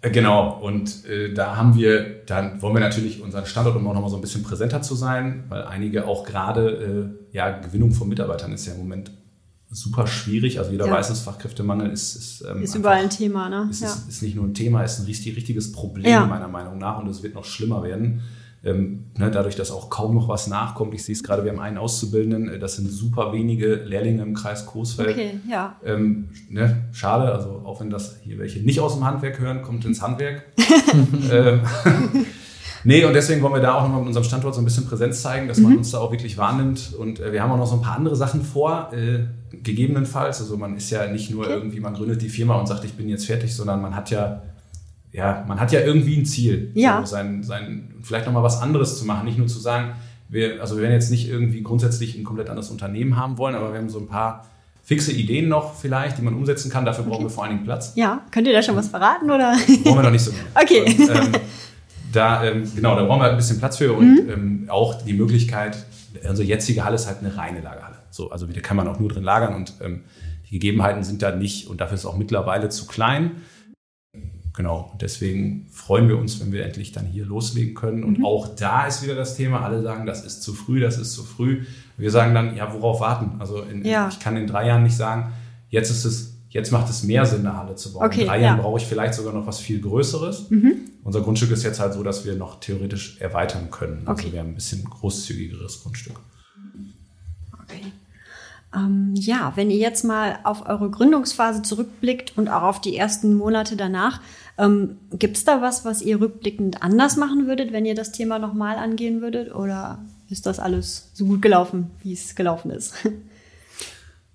[0.00, 3.94] äh, genau, und äh, da haben wir, dann wollen wir natürlich unseren Standort, um auch
[3.94, 8.08] nochmal so ein bisschen präsenter zu sein, weil einige auch gerade, äh, ja, Gewinnung von
[8.08, 9.10] Mitarbeitern ist ja im Moment
[9.74, 10.58] super schwierig.
[10.58, 10.92] Also jeder Ja.
[10.92, 13.66] weiß es, Fachkräftemangel ist, ist, ähm, Ist einfach- überall ein Thema, ne?
[13.70, 13.88] es Ja.
[13.88, 16.24] ist, ist nicht nur ein Thema, es ist ein richtig, richtiges Problem Ja.
[16.26, 18.22] meiner Meinung nach und es wird noch schlimmer werden.
[18.66, 20.94] Ähm, ne, dadurch, dass auch kaum noch was nachkommt.
[20.94, 24.32] Ich sehe es gerade, wir haben einen Auszubildenden, äh, das sind super wenige Lehrlinge im
[24.32, 25.10] Kreis Coesfeld.
[25.10, 25.76] Okay, ja.
[25.84, 29.84] Ähm, ne, schade, also auch wenn das hier welche nicht aus dem Handwerk hören, kommt
[29.84, 30.44] ins Handwerk.
[31.30, 31.60] ähm,
[32.84, 35.20] nee, und deswegen wollen wir da auch nochmal mit unserem Standort so ein bisschen Präsenz
[35.20, 36.94] zeigen, dass man uns da auch wirklich wahrnimmt.
[36.98, 39.26] Und äh, wir haben auch noch so ein paar andere Sachen vor, äh,
[39.62, 40.40] gegebenenfalls.
[40.40, 41.54] Also man ist ja nicht nur Okay.
[41.54, 44.42] irgendwie, man gründet die Firma und sagt, ich bin jetzt fertig, sondern man hat ja,
[45.12, 46.70] ja, man hat ja irgendwie ein Ziel.
[46.74, 47.00] Ja.
[47.00, 49.92] So sein, sein, vielleicht nochmal was anderes zu machen, nicht nur zu sagen,
[50.28, 53.72] wir, also wir werden jetzt nicht irgendwie grundsätzlich ein komplett anderes Unternehmen haben wollen, aber
[53.72, 54.46] wir haben so ein paar
[54.82, 56.84] fixe Ideen noch vielleicht, die man umsetzen kann.
[56.84, 57.92] Dafür brauchen wir vor allen Dingen Platz.
[57.94, 59.56] Ja, könnt ihr da schon was verraten oder?
[59.84, 60.32] Brauchen wir noch nicht so.
[60.54, 60.82] Okay.
[60.86, 61.32] Und, ähm,
[62.12, 65.76] da, ähm, genau, da brauchen wir ein bisschen Platz für und ähm, auch die Möglichkeit,
[66.28, 67.96] unsere jetzige Halle ist halt eine reine Lagerhalle.
[68.10, 70.04] So, also da kann man auch nur drin lagern und ähm,
[70.46, 73.32] die Gegebenheiten sind da nicht und dafür ist es auch mittlerweile zu klein.
[74.56, 78.04] Genau, deswegen freuen wir uns, wenn wir endlich dann hier loslegen können.
[78.04, 81.12] Und auch da ist wieder das Thema, alle sagen, das ist zu früh, das ist
[81.12, 81.64] zu früh.
[81.96, 83.40] Wir sagen dann, ja, worauf warten?
[83.40, 84.08] Also in, Ja.
[84.08, 85.32] ich kann in drei Jahren nicht sagen,
[85.70, 88.06] jetzt ist es, jetzt macht es mehr Sinn, eine Halle zu bauen.
[88.06, 88.62] Okay, in drei Jahren ja.
[88.62, 90.46] brauche ich vielleicht sogar noch was viel Größeres.
[91.02, 94.02] Unser Grundstück ist jetzt halt so, dass wir noch theoretisch erweitern können.
[94.06, 94.32] Also Okay.
[94.32, 96.18] wir haben ein bisschen großzügigeres Grundstück.
[97.62, 97.92] Okay.
[98.74, 103.34] Ähm, ja, wenn ihr jetzt mal auf eure Gründungsphase zurückblickt und auch auf die ersten
[103.34, 104.20] Monate danach,
[104.56, 108.38] ähm, gibt es da was, was ihr rückblickend anders machen würdet, wenn ihr das Thema
[108.38, 109.54] nochmal angehen würdet?
[109.54, 109.98] Oder
[110.30, 112.94] ist das alles so gut gelaufen, wie es gelaufen ist?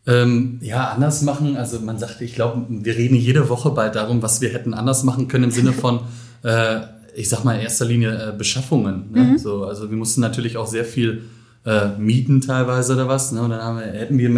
[0.07, 1.55] Ähm, ja, anders machen.
[1.57, 5.03] Also man sagt, ich glaube, wir reden jede Woche bald darum, was wir hätten anders
[5.03, 5.99] machen können im Sinne von,
[6.43, 6.79] äh,
[7.15, 9.12] ich sag mal in erster Linie äh, Beschaffungen.
[9.12, 9.38] Ne?
[9.39, 11.23] So, also wir mussten natürlich auch sehr viel
[11.65, 13.31] äh, mieten teilweise oder was.
[13.31, 13.41] Ne?
[13.41, 14.29] Und dann haben wir, hätten wir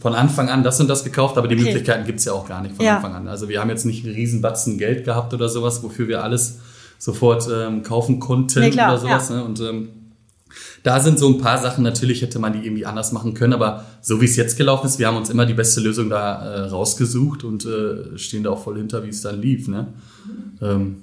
[0.00, 1.64] von Anfang an das und das gekauft, aber die Okay.
[1.64, 2.96] Möglichkeiten gibt's ja auch gar nicht von Ja.
[2.96, 3.28] Anfang an.
[3.28, 6.58] Also wir haben jetzt nicht einen riesen Batzen Geld gehabt oder sowas, wofür wir alles
[6.98, 9.28] sofort ähm, kaufen konnten Nee, klar, oder sowas.
[9.28, 9.36] ja.
[9.36, 9.44] Ne?
[9.44, 9.88] Und ähm,
[10.82, 13.84] da sind so ein paar Sachen, natürlich hätte man die irgendwie anders machen können, aber
[14.00, 16.60] so wie es jetzt gelaufen ist, wir haben uns immer die beste Lösung da äh,
[16.68, 19.68] rausgesucht und äh, stehen da auch voll hinter, wie es dann lief.
[19.68, 19.88] Ne?
[20.60, 21.02] Ähm,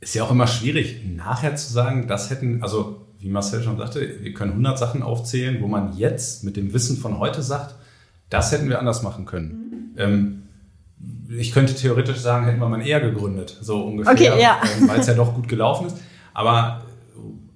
[0.00, 4.00] Ist ja auch immer schwierig, nachher zu sagen, das hätten, also wie Marcel schon sagte,
[4.22, 7.74] wir können 100 Sachen aufzählen, wo man jetzt mit dem Wissen von heute sagt,
[8.30, 9.92] das hätten wir anders machen können.
[9.98, 10.42] Ähm,
[11.36, 14.60] ich könnte theoretisch sagen, hätten wir mal eher gegründet, so ungefähr, Okay, ja.
[14.78, 15.96] ähm, weil es ja doch gut gelaufen ist.
[16.32, 16.82] Aber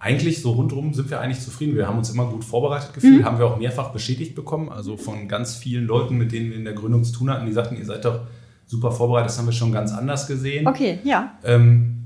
[0.05, 1.77] eigentlich so rundherum sind wir eigentlich zufrieden.
[1.77, 3.25] Wir haben uns immer gut vorbereitet gefühlt, Mhm.
[3.25, 6.65] haben wir auch mehrfach bestätigt bekommen, also von ganz vielen Leuten, mit denen wir in
[6.65, 8.21] der Gründung zu tun hatten, die sagten, ihr seid doch
[8.67, 10.67] super vorbereitet, das haben wir schon ganz anders gesehen.
[10.67, 11.39] Okay, ja.
[11.43, 12.05] Ähm,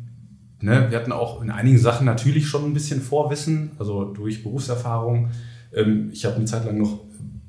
[0.60, 5.30] ne, wir hatten auch in einigen Sachen natürlich schon ein bisschen Vorwissen, also durch Berufserfahrung.
[5.74, 7.00] Ähm, ich habe eine Zeit lang noch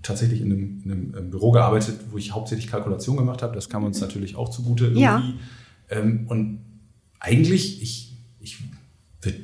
[0.02, 3.54] tatsächlich in einem, in einem ähm, Büro gearbeitet, wo ich hauptsächlich Kalkulation gemacht habe.
[3.54, 5.02] Das kam uns natürlich auch zugute irgendwie.
[5.02, 5.22] Ja.
[5.92, 6.62] Ähm, und
[7.20, 8.09] eigentlich, ich,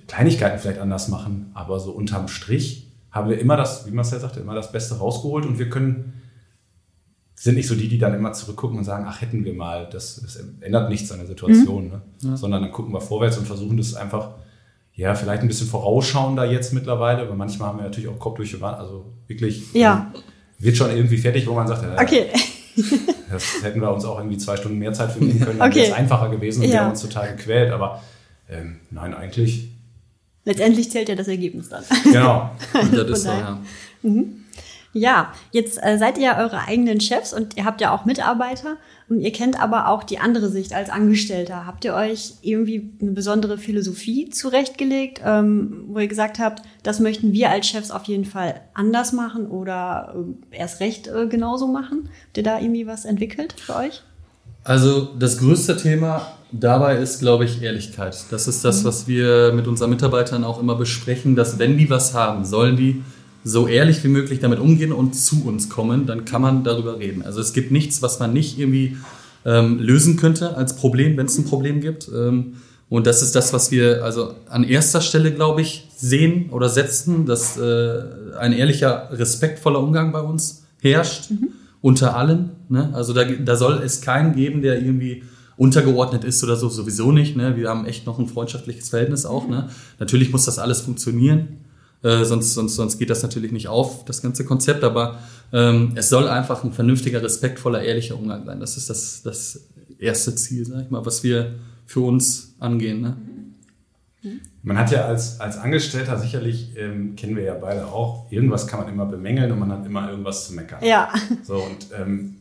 [0.08, 4.40] Kleinigkeiten vielleicht anders machen, aber so unterm Strich haben wir immer das, wie Marcel sagte,
[4.40, 6.14] immer das Beste rausgeholt und wir können
[7.38, 10.22] sind nicht so die, die dann immer zurückgucken und sagen, ach, hätten wir mal, das,
[10.22, 11.90] das ändert nichts an der Situation,
[12.22, 12.38] ne?
[12.38, 14.32] sondern dann gucken wir vorwärts und versuchen das einfach,
[14.94, 18.52] ja, vielleicht ein bisschen vorausschauender jetzt mittlerweile, weil manchmal haben wir natürlich auch Kopf durch
[18.52, 20.12] die Wand, also wirklich Ja.
[20.16, 20.22] ähm,
[20.60, 22.28] wird schon irgendwie fertig, wo man sagt, ja, Okay.
[23.30, 25.76] das hätten wir uns auch irgendwie zwei Stunden mehr Zeit für nehmen können, Okay.
[25.76, 26.82] wäre es einfacher gewesen und wir Ja.
[26.84, 28.02] haben uns total gequält, aber
[28.50, 29.70] ähm, nein, eigentlich,
[30.46, 31.84] Letztendlich zählt ja das Ergebnis dann.
[32.04, 32.52] genau.
[32.74, 33.60] Das ist so, daher.
[34.04, 34.24] ja.
[34.98, 38.78] Ja, jetzt äh, seid ihr ja eure eigenen Chefs und ihr habt ja auch Mitarbeiter
[39.10, 41.66] und ihr kennt aber auch die andere Sicht als Angestellter.
[41.66, 47.34] Habt ihr euch irgendwie eine besondere Philosophie zurechtgelegt, ähm, wo ihr gesagt habt, das möchten
[47.34, 50.16] wir als Chefs auf jeden Fall anders machen oder
[50.52, 52.08] äh, erst recht äh, genauso machen?
[52.28, 54.02] Habt ihr da irgendwie was entwickelt für euch?
[54.64, 58.26] Also das größte Thema dabei ist, glaube ich, Ehrlichkeit.
[58.32, 62.14] Das ist das, was wir mit unseren Mitarbeitern auch immer besprechen, dass wenn die was
[62.14, 63.04] haben, sollen die
[63.44, 67.22] so ehrlich wie möglich damit umgehen und zu uns kommen, dann kann man darüber reden.
[67.22, 68.98] Also es gibt nichts, was man nicht irgendwie
[69.46, 72.10] ähm, lösen könnte als Problem, wenn es ein Problem gibt.
[72.14, 72.56] Ähm,
[72.90, 77.26] und das ist das, was wir also an erster Stelle, glaube ich, sehen oder setzen,
[77.26, 78.02] dass äh,
[78.40, 81.32] ein ehrlicher, respektvoller Umgang bei uns herrscht
[81.82, 82.52] unter allen.
[82.70, 82.90] Ne?
[82.94, 85.24] Also da, da soll es keinen geben, der irgendwie
[85.58, 87.36] untergeordnet ist oder so, sowieso nicht.
[87.36, 87.56] Ne?
[87.56, 89.48] Wir haben echt noch ein freundschaftliches Verhältnis auch.
[89.48, 89.70] Ne?
[90.00, 91.60] Natürlich muss das alles funktionieren,
[92.04, 94.84] äh, sonst, sonst, sonst geht das natürlich nicht auf, das ganze Konzept.
[94.84, 95.20] Aber
[95.54, 98.60] ähm, es soll einfach ein vernünftiger, respektvoller, ehrlicher Umgang sein.
[98.60, 99.62] Das ist das, das
[99.98, 103.02] erste Ziel, sag ich mal, was wir für uns angehen.
[103.02, 103.18] Ne?
[104.64, 108.80] Man hat ja als, als Angestellter sicherlich, ähm, kennen wir ja beide auch, irgendwas kann
[108.80, 110.84] man immer bemängeln und man hat immer irgendwas zu meckern.
[110.84, 111.14] Ja.
[111.44, 112.36] So, und ähm,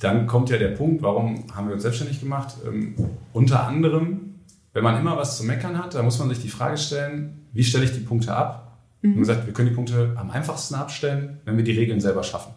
[0.00, 2.56] dann kommt ja der Punkt, warum haben wir uns selbstständig gemacht?
[2.66, 2.94] Ähm,
[3.32, 4.40] unter anderem,
[4.72, 7.64] wenn man immer was zu meckern hat, dann muss man sich die Frage stellen, wie
[7.64, 8.78] stelle ich die Punkte ab?
[9.02, 12.22] Wir haben gesagt, wir können die Punkte am einfachsten abstellen, wenn wir die Regeln selber
[12.22, 12.54] schaffen.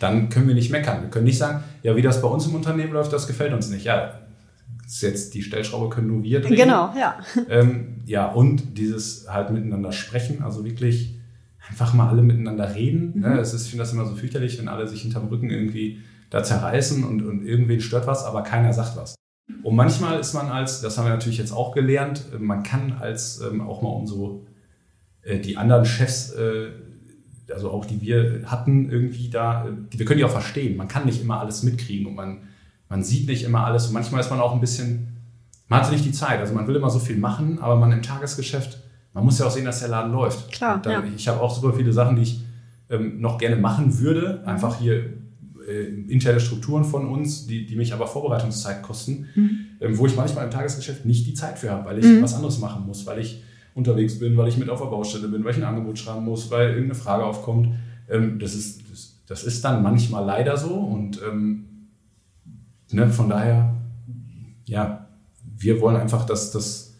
[0.00, 1.02] Dann können wir nicht meckern.
[1.02, 3.68] Wir können nicht sagen, ja, wie das bei uns im Unternehmen läuft, das gefällt uns
[3.70, 3.84] nicht.
[3.84, 4.20] Ja,
[4.86, 6.56] ist jetzt die Stellschraube können nur wir drehen.
[6.56, 7.18] Genau, ja.
[7.48, 11.18] Ähm, ja, und dieses halt miteinander sprechen, also wirklich
[11.68, 13.20] einfach mal alle miteinander reden.
[13.20, 13.38] Ne?
[13.40, 16.00] Es ist, ich finde das immer so fürchterlich, wenn alle sich hinterm Rücken irgendwie
[16.30, 19.14] da zerreißen und, und irgendwen stört was, aber keiner sagt was.
[19.62, 22.92] Und manchmal ist man als, das haben wir natürlich jetzt auch gelernt, äh, man kann
[23.00, 24.46] als ähm, auch mal um so
[25.22, 26.70] äh, die anderen Chefs, äh,
[27.52, 30.76] also auch die wir hatten, irgendwie da, äh, wir können die auch verstehen.
[30.76, 32.48] Man kann nicht immer alles mitkriegen und man,
[32.88, 35.08] man sieht nicht immer alles und manchmal ist man auch ein bisschen,
[35.68, 36.40] man hatte nicht die Zeit.
[36.40, 39.50] Also man will immer so viel machen, aber man im Tagesgeschäft, man muss ja auch
[39.50, 40.52] sehen, dass der Laden läuft.
[40.52, 41.12] Klar, dann, ja.
[41.14, 42.44] Ich habe auch super viele Sachen, die ich
[42.90, 44.42] ähm, noch gerne machen würde.
[44.44, 45.14] Einfach hier
[45.66, 49.26] äh, interne Strukturen von uns, die, die mich aber Vorbereitungszeit kosten,
[49.80, 52.58] ähm, wo ich manchmal im Tagesgeschäft nicht die Zeit für habe, weil ich was anderes
[52.58, 53.42] machen muss, weil ich
[53.74, 56.50] unterwegs bin, weil ich mit auf der Baustelle bin, weil ich ein Angebot schreiben muss,
[56.50, 57.74] weil irgendeine Frage aufkommt.
[58.08, 61.64] Ähm, das, ist, das, das ist dann manchmal leider so und ähm,
[62.92, 63.74] ne, von daher,
[64.64, 65.06] ja,
[65.58, 66.94] wir wollen einfach, dass, dass,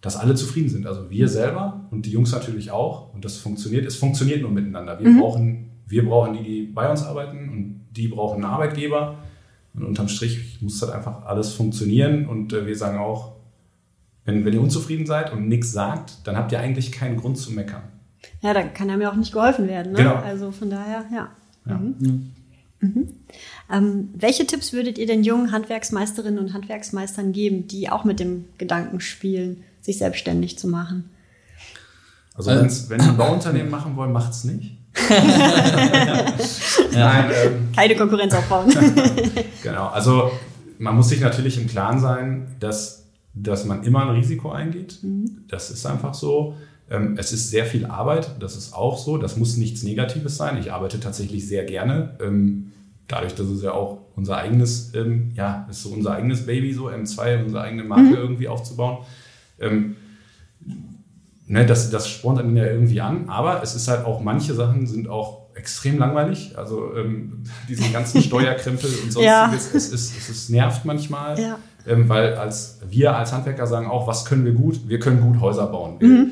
[0.00, 0.86] dass alle zufrieden sind.
[0.86, 3.14] Also wir selber und die Jungs natürlich auch.
[3.14, 3.86] Und das funktioniert.
[3.86, 4.98] Es funktioniert nur miteinander.
[4.98, 9.18] Wir, brauchen, wir brauchen die, die bei uns arbeiten und die brauchen einen Arbeitgeber.
[9.74, 12.26] Und unterm Strich muss das einfach alles funktionieren.
[12.26, 13.32] Und äh, wir sagen auch,
[14.24, 17.52] wenn, wenn ihr unzufrieden seid und nichts sagt, dann habt ihr eigentlich keinen Grund zu
[17.52, 17.82] meckern.
[18.40, 19.92] Ja, da kann einem ja auch nicht geholfen werden.
[19.92, 19.98] Ne?
[19.98, 20.14] Genau.
[20.16, 21.30] Also von daher, ja.
[21.66, 21.80] Ja.
[23.70, 28.46] Ähm, welche Tipps würdet ihr den jungen Handwerksmeisterinnen und Handwerksmeistern geben, die auch mit dem
[28.58, 31.08] Gedanken spielen, sich selbstständig zu machen?
[32.34, 34.76] Also wenn's, wenn ein Bauunternehmen machen wollen, macht's nicht.
[36.92, 38.72] Nein, ähm, Keine Konkurrenz aufbauen.
[39.62, 40.30] Genau, also
[40.78, 44.98] man muss sich natürlich im Klaren sein, dass, dass man immer ein Risiko eingeht.
[45.48, 46.56] Das ist einfach so.
[46.90, 49.16] Ähm, Es ist sehr viel Arbeit, das ist auch so.
[49.18, 50.58] Das muss nichts Negatives sein.
[50.58, 52.16] Ich arbeite tatsächlich sehr gerne.
[52.20, 52.72] Ähm,
[53.08, 56.88] Dadurch, dass es ja auch unser eigenes, ähm, ja, ist so unser eigenes Baby, so
[56.88, 58.98] M2, unsere eigene Marke irgendwie aufzubauen.
[59.60, 59.96] Ähm,
[61.46, 64.86] ne, das, das spornt einen ja irgendwie an, aber es ist halt auch, manche Sachen
[64.86, 66.54] sind auch extrem langweilig.
[66.56, 69.52] Also ähm, diesen ganzen Steuerkrempel und sonstiges, Ja.
[69.54, 71.58] es, ist, es, es nervt manchmal, Ja.
[71.86, 74.88] ähm, weil als wir als Handwerker sagen auch, was können wir gut?
[74.88, 75.96] Wir können gut Häuser bauen.
[76.00, 76.28] Wir,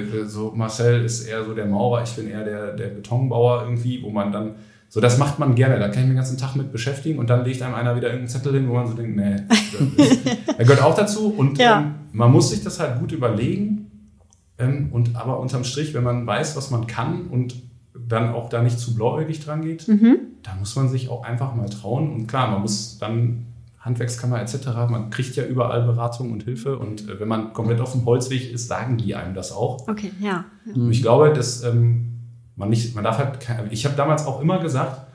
[0.00, 3.62] wir, wir, so Marcel ist eher so der Maurer, ich bin eher der, der Betonbauer
[3.64, 4.54] irgendwie, wo man dann
[4.88, 7.28] so, das macht man gerne, da kann ich mich den ganzen Tag mit beschäftigen und
[7.28, 9.36] dann legt einem einer wieder irgendeinen Zettel hin, wo man so denkt, nee,
[9.96, 10.18] das
[10.58, 11.80] er gehört auch dazu und Ja.
[11.80, 13.90] ähm, man muss sich das halt gut überlegen
[14.58, 17.54] ähm, und aber unterm Strich, wenn man weiß, was man kann und
[17.96, 19.86] dann auch da nicht zu blauäugig dran geht,
[20.42, 23.46] da muss man sich auch einfach mal trauen und klar, man muss dann
[23.80, 27.92] Handwerkskammer etc., man kriegt ja überall Beratung und Hilfe und äh, wenn man komplett auf
[27.92, 29.86] dem Holzweg ist, sagen die einem das auch.
[29.88, 30.46] Okay, ja.
[30.74, 32.14] Und Ich glaube, dass ähm,
[32.56, 33.38] man nicht, man darf halt,
[33.70, 35.06] ich habe damals auch immer gesagt,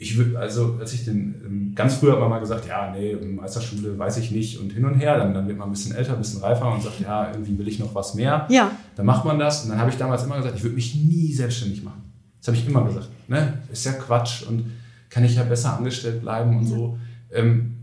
[0.00, 3.16] ich würde, also als ich den, ähm, ganz früher hat man mal gesagt, ja, nee,
[3.16, 6.12] Meisterschule weiß ich nicht und hin und her, dann, dann wird man ein bisschen älter,
[6.12, 8.46] ein bisschen reifer und sagt, ja, irgendwie will ich noch was mehr.
[8.48, 8.70] Ja.
[8.94, 11.32] Dann macht man das und dann habe ich damals immer gesagt, ich würde mich nie
[11.32, 12.02] selbstständig machen.
[12.38, 13.08] Das habe ich immer gesagt.
[13.26, 14.66] ne, ist ja Quatsch und
[15.10, 16.96] kann ich ja besser angestellt bleiben und so.
[17.32, 17.74] Ähm,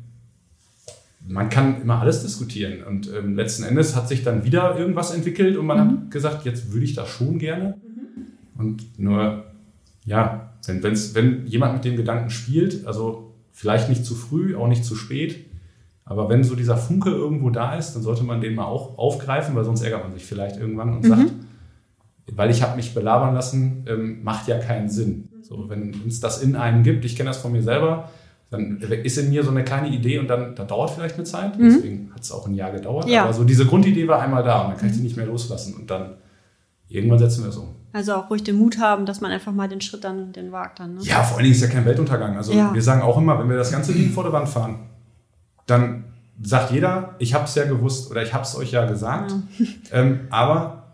[1.28, 5.58] man kann immer alles diskutieren und ähm, letzten Endes hat sich dann wieder irgendwas entwickelt
[5.58, 5.91] und man mhm.
[5.91, 7.75] hat gesagt, jetzt würde ich das schon gerne.
[7.75, 8.62] Mhm.
[8.62, 9.43] Und nur,
[10.05, 14.67] ja, wenn, wenn's, wenn jemand mit dem Gedanken spielt, also vielleicht nicht zu früh, auch
[14.67, 15.45] nicht zu spät,
[16.05, 19.55] aber wenn so dieser Funke irgendwo da ist, dann sollte man den mal auch aufgreifen,
[19.55, 21.07] weil sonst ärgert man sich vielleicht irgendwann und mhm.
[21.07, 21.31] sagt,
[22.31, 25.29] weil ich habe mich belabern lassen, ähm, macht ja keinen Sinn.
[25.41, 28.09] So, wenn es das in einem gibt, ich kenne das von mir selber,
[28.51, 31.57] dann ist in mir so eine kleine Idee und dann da dauert vielleicht eine Zeit.
[31.57, 31.63] Mhm.
[31.63, 33.07] Deswegen hat es auch ein Jahr gedauert.
[33.07, 33.23] Ja.
[33.23, 35.75] Aber so diese Grundidee war einmal da und dann kann ich die nicht mehr loslassen.
[35.75, 36.17] Und dann
[36.87, 37.69] irgendwann setzen wir es um.
[37.95, 40.81] Also auch ruhig den Mut haben, dass man einfach mal den Schritt dann den wagt
[40.81, 40.95] dann.
[40.95, 41.01] Ne?
[41.03, 42.36] Ja, vor allen Dingen ist ja kein Weltuntergang.
[42.36, 42.73] Also ja.
[42.73, 44.79] wir sagen auch immer, wenn wir das ganze Ding vor der Wand fahren,
[45.65, 46.03] dann
[46.41, 49.31] sagt jeder, ich habe es ja gewusst oder ich habe es euch ja gesagt.
[49.31, 49.65] Ja.
[49.93, 50.88] Ähm, aber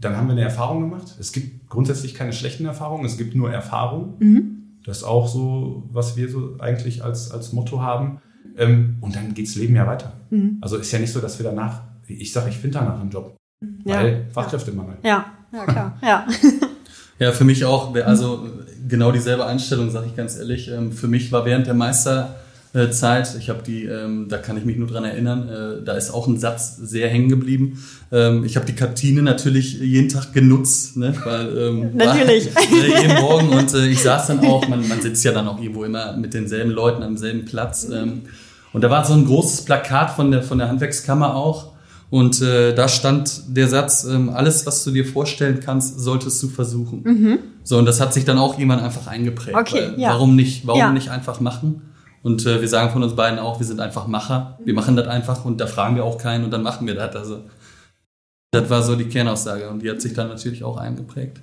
[0.00, 1.14] dann haben wir eine Erfahrung gemacht.
[1.20, 4.14] Es gibt grundsätzlich keine schlechten Erfahrungen, es gibt nur Erfahrungen.
[4.18, 4.56] Mhm.
[4.86, 8.22] Das ist auch so, was wir so eigentlich als, als Motto haben.
[8.56, 10.14] Ähm, und dann geht das Leben ja weiter.
[10.30, 10.56] Mhm.
[10.62, 13.36] Also ist ja nicht so, dass wir danach, ich sage, ich finde danach einen Job.
[13.84, 13.96] Ja.
[13.96, 14.98] Weil Fachkräftemangel.
[15.02, 15.98] Ja, ja klar.
[16.02, 16.26] ja.
[17.18, 18.48] ja, für mich auch, also
[18.88, 20.68] genau dieselbe Einstellung, sage ich ganz ehrlich.
[20.68, 22.36] Ähm, für mich war während der Meister
[22.76, 23.34] äh, Zeit.
[23.38, 26.26] Ich habe die, ähm, da kann ich mich nur dran erinnern, äh, da ist auch
[26.26, 27.82] ein Satz sehr hängen geblieben.
[28.12, 31.14] Ähm, ich habe die Kantine natürlich jeden Tag genutzt, ne?
[31.24, 32.62] weil natürlich war,
[33.02, 35.84] jeden Morgen und äh, ich saß dann auch, man, man sitzt ja dann auch irgendwo
[35.84, 37.88] immer mit denselben Leuten am selben Platz.
[38.72, 41.75] Und da war so ein großes Plakat von der, von der Handwerkskammer auch.
[42.08, 46.48] Und äh, da stand der Satz, ähm, alles, was du dir vorstellen kannst, solltest du
[46.48, 47.02] versuchen.
[47.02, 47.38] Mhm.
[47.64, 49.56] So, und das hat sich dann auch jemand einfach eingeprägt.
[49.56, 50.10] Okay, ja.
[50.10, 50.92] Warum nicht, warum ja.
[50.92, 51.82] nicht einfach machen?
[52.22, 54.58] Und äh, wir sagen von uns beiden auch, wir sind einfach Macher.
[54.64, 57.14] Wir machen das einfach und da fragen wir auch keinen und dann machen wir das.
[57.14, 57.44] Also
[58.52, 61.40] das war so die Kernaussage und die hat sich dann natürlich auch eingeprägt.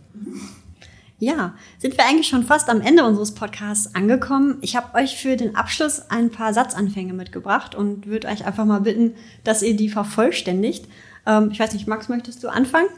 [1.23, 4.57] Ja, sind wir eigentlich schon fast am Ende unseres Podcasts angekommen.
[4.59, 8.81] Ich habe euch für den Abschluss ein paar Satzanfänge mitgebracht und würde euch einfach mal
[8.81, 9.13] bitten,
[9.45, 10.85] dass ihr die vervollständigt.
[11.25, 12.89] Ähm, ich weiß nicht, Max, möchtest du anfangen?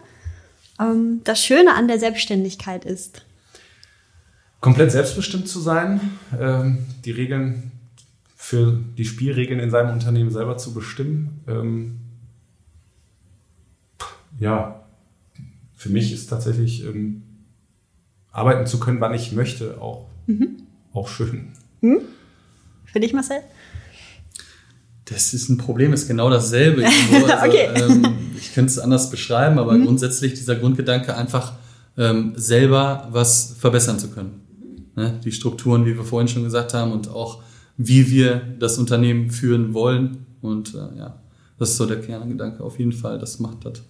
[0.79, 3.23] Ähm, das Schöne an der Selbstständigkeit ist.
[4.59, 6.01] Komplett selbstbestimmt zu sein,
[6.39, 7.73] ähm, die Regeln
[8.35, 11.43] für die Spielregeln in seinem Unternehmen selber zu bestimmen.
[11.47, 11.99] Ähm,
[14.39, 14.83] ja,
[15.75, 17.21] für mich ist tatsächlich ähm,
[18.35, 20.57] arbeiten zu können, wann ich möchte, auch, mhm.
[20.93, 21.53] auch schön.
[21.81, 22.01] Mhm.
[22.85, 23.37] Für dich, Marcel?
[25.05, 26.83] Das ist ein Problem, ist genau dasselbe.
[27.11, 27.69] Also, okay.
[27.75, 29.85] ähm, ich könnte es anders beschreiben, aber mhm.
[29.85, 31.53] grundsätzlich dieser Grundgedanke einfach
[31.97, 34.41] ähm, selber was verbessern zu können.
[34.95, 35.19] Ne?
[35.23, 37.41] Die Strukturen, wie wir vorhin schon gesagt haben, und auch
[37.77, 40.25] wie wir das Unternehmen führen wollen.
[40.41, 41.21] Und äh, ja,
[41.57, 43.17] das ist so der Kerngedanke auf jeden Fall.
[43.17, 43.81] Das macht das.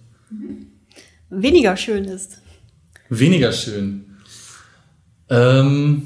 [1.30, 2.40] Weniger schön ist.
[3.08, 4.05] Weniger schön.
[5.28, 6.02] Ähm,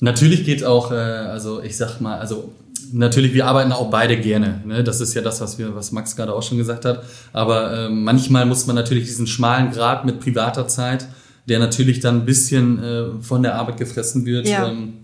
[0.00, 2.52] natürlich geht auch, äh, also ich sag mal, also
[2.92, 4.62] natürlich, wir arbeiten auch beide gerne.
[4.64, 4.84] Ne?
[4.84, 7.04] Das ist ja das, was wir, was Max gerade auch schon gesagt hat.
[7.32, 11.06] Aber äh, manchmal muss man natürlich diesen schmalen Grad mit privater Zeit,
[11.48, 14.48] der natürlich dann ein bisschen äh, von der Arbeit gefressen wird.
[14.48, 14.68] Ja.
[14.68, 14.94] Ähm,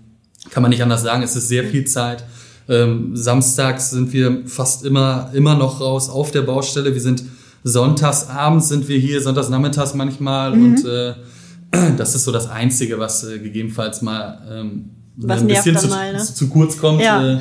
[0.50, 2.24] kann man nicht anders sagen, es ist sehr viel Zeit.
[2.68, 6.92] Ähm, samstags sind wir fast immer, immer noch raus auf der Baustelle.
[6.94, 7.24] Wir sind
[7.62, 10.64] sonntags abends sind wir hier, sonntags nachmittags manchmal mhm.
[10.64, 11.14] und äh,
[11.96, 16.12] das ist so das Einzige, was äh, gegebenenfalls mal ähm, was ein bisschen zu, mal,
[16.12, 16.18] ne?
[16.18, 17.00] zu, zu, kurz kommt.
[17.00, 17.36] Ja.
[17.36, 17.40] Äh,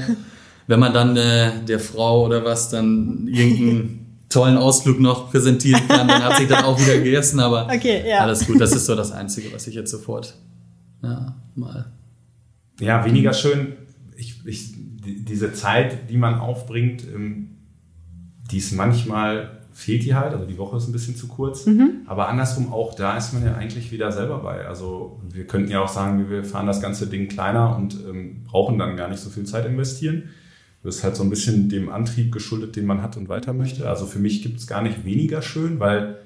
[0.67, 6.08] wenn man dann äh, der Frau oder was dann irgendeinen tollen Ausflug noch präsentieren kann,
[6.08, 8.19] dann hat sich dann auch wieder gegessen, aber okay, ja.
[8.19, 8.60] alles gut.
[8.60, 10.36] Das ist so das Einzige, was ich jetzt sofort
[11.04, 11.91] ja, mal
[12.80, 13.74] ja, weniger schön.
[14.17, 14.74] Ich, ich,
[15.06, 17.58] diese Zeit, die man aufbringt, ähm,
[18.52, 21.65] die ist manchmal fehlt die halt, also die Woche ist ein bisschen zu kurz.
[21.65, 22.03] Mhm.
[22.05, 24.65] Aber andersrum auch da ist man ja eigentlich wieder selber bei.
[24.65, 28.79] Also wir könnten ja auch sagen, wir fahren das ganze Ding kleiner und ähm, brauchen
[28.79, 30.29] dann gar nicht so viel Zeit investieren.
[30.81, 33.89] Das ist halt so ein bisschen dem Antrieb geschuldet, den man hat und weiter möchte.
[33.89, 36.19] Also für mich gibt es gar nicht weniger schön, weil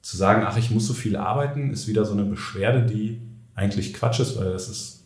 [0.00, 3.20] zu sagen, ach, ich muss so viel arbeiten, ist wieder so eine Beschwerde, die
[3.54, 4.96] eigentlich Quatsch ist, weil das ist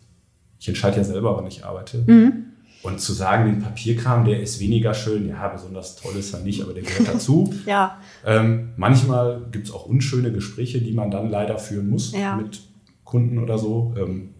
[0.60, 2.04] ich entscheide ja selber, wann ich arbeite.
[2.06, 2.49] Mhm.
[2.82, 6.62] Und zu sagen, den Papierkram, der ist weniger schön, ja, besonders toll ist er nicht,
[6.62, 7.52] aber der gehört dazu.
[7.66, 7.98] ja.
[8.24, 12.36] Ähm, manchmal gibt es auch unschöne Gespräche, die man dann leider führen muss ja.
[12.36, 12.62] mit
[13.04, 13.94] Kunden oder so.
[13.98, 14.30] Ähm,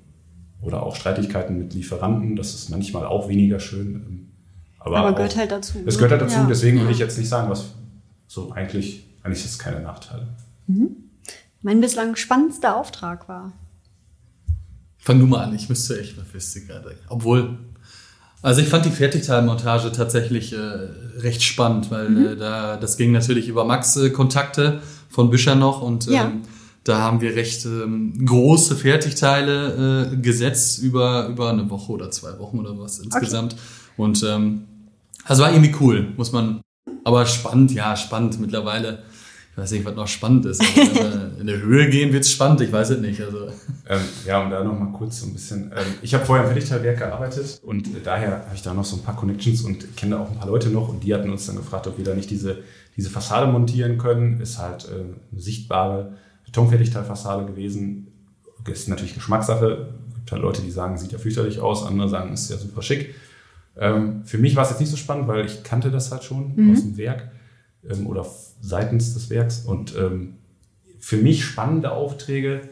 [0.63, 3.95] oder auch Streitigkeiten mit Lieferanten, das ist manchmal auch weniger schön.
[3.95, 4.29] Ähm,
[4.79, 5.79] aber, aber gehört auch, halt dazu.
[5.85, 6.47] Es gehört halt dazu, ja.
[6.47, 7.75] deswegen will ich jetzt nicht sagen, was
[8.27, 10.29] so eigentlich, eigentlich ist es keine Nachteile.
[10.67, 10.97] Mhm.
[11.63, 13.53] Mein bislang spannendster Auftrag war.
[14.99, 16.97] Fang du mal an, ich müsste echt, wüsste gerade.
[17.09, 17.59] Obwohl,
[18.43, 20.57] also ich fand die Fertigteilmontage tatsächlich äh,
[21.19, 22.27] recht spannend, weil mhm.
[22.27, 26.25] äh, da das ging natürlich über Max äh, Kontakte von Büscher noch und ja.
[26.25, 26.43] ähm,
[26.85, 32.39] Da haben wir recht ähm, große Fertigteile äh, gesetzt über, über eine Woche oder zwei
[32.39, 33.53] Wochen oder was insgesamt.
[33.53, 33.63] Okay.
[33.97, 34.65] Und ähm,
[35.25, 36.63] also war irgendwie cool, muss man.
[37.05, 39.03] Aber spannend, ja, spannend mittlerweile.
[39.53, 40.61] Ich weiß nicht, was noch spannend ist.
[40.61, 43.21] wenn in der Höhe gehen wird es spannend, ich weiß es nicht.
[43.21, 43.49] Also.
[43.89, 45.73] Ähm, ja, um da noch mal kurz so ein bisschen.
[45.75, 48.97] Ähm, ich habe vorher im Fertigteilwerk gearbeitet und äh, daher habe ich da noch so
[48.97, 51.47] ein paar Connections und kenne da auch ein paar Leute noch und die hatten uns
[51.47, 52.59] dann gefragt, ob wir da nicht diese,
[52.97, 54.41] diese Fassade montieren können.
[54.41, 55.01] Ist halt äh,
[55.33, 56.13] eine sichtbare
[56.45, 58.07] Betonfertigteilfassade gewesen.
[58.69, 59.89] Ist natürlich Geschmackssache.
[60.09, 62.83] Es gibt halt Leute, die sagen, sieht ja fürchterlich aus, andere sagen, ist ja super
[62.83, 63.15] schick.
[63.77, 66.55] Ähm, für mich war es jetzt nicht so spannend, weil ich kannte das halt schon
[66.55, 66.73] mhm.
[66.73, 67.31] aus dem Werk
[67.89, 68.27] ähm, oder
[68.61, 69.65] seitens des Werks.
[69.65, 70.37] Und ähm,
[70.99, 72.69] für mich spannende Aufträge.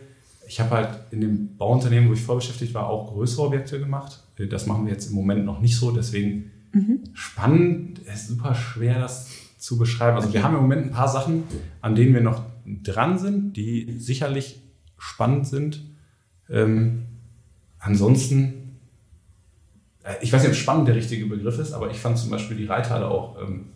[0.46, 4.22] Ich habe halt in dem Bauunternehmen, wo ich vorbeschäftigt war, auch größere Objekte gemacht.
[4.36, 5.90] Äh, das machen wir jetzt im Moment noch nicht so.
[5.90, 7.00] Deswegen mhm.
[7.14, 10.16] spannend, ist super schwer, das zu beschreiben.
[10.16, 10.38] Also okay.
[10.38, 11.44] wir haben im Moment ein paar Sachen,
[11.80, 14.60] an denen wir noch dran sind, die sicherlich
[14.98, 15.84] spannend sind.
[16.48, 17.04] Ähm,
[17.78, 18.78] ansonsten,
[20.04, 22.56] äh, ich weiß nicht, ob spannend der richtige Begriff ist, aber ich fand zum Beispiel
[22.56, 23.66] die Reithalle auch, ähm,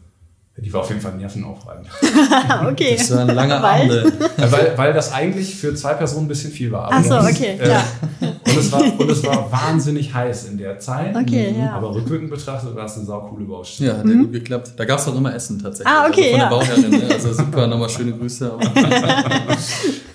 [0.58, 1.88] die war auf jeden Fall nervenaufreibend.
[2.70, 2.96] okay.
[2.98, 3.90] Das war ein langer Abend.
[4.36, 6.90] weil, weil das eigentlich für zwei Personen ein bisschen viel war.
[6.92, 7.84] Ach so, okay, äh, ja.
[8.20, 11.16] Und es, war, und es war wahnsinnig heiß in der Zeit.
[11.16, 11.72] Okay, ja.
[11.72, 13.90] Aber rückwirkend betrachtet war es eine saukoole Baustelle.
[13.90, 14.24] Ja, hat mhm.
[14.24, 14.74] gut geklappt.
[14.76, 15.92] Da gab es auch immer Essen tatsächlich.
[15.92, 16.48] Ah, okay, also von ja.
[16.48, 16.90] der Bauherrin.
[16.90, 17.14] Ne?
[17.14, 18.52] Also super, nochmal schöne Grüße.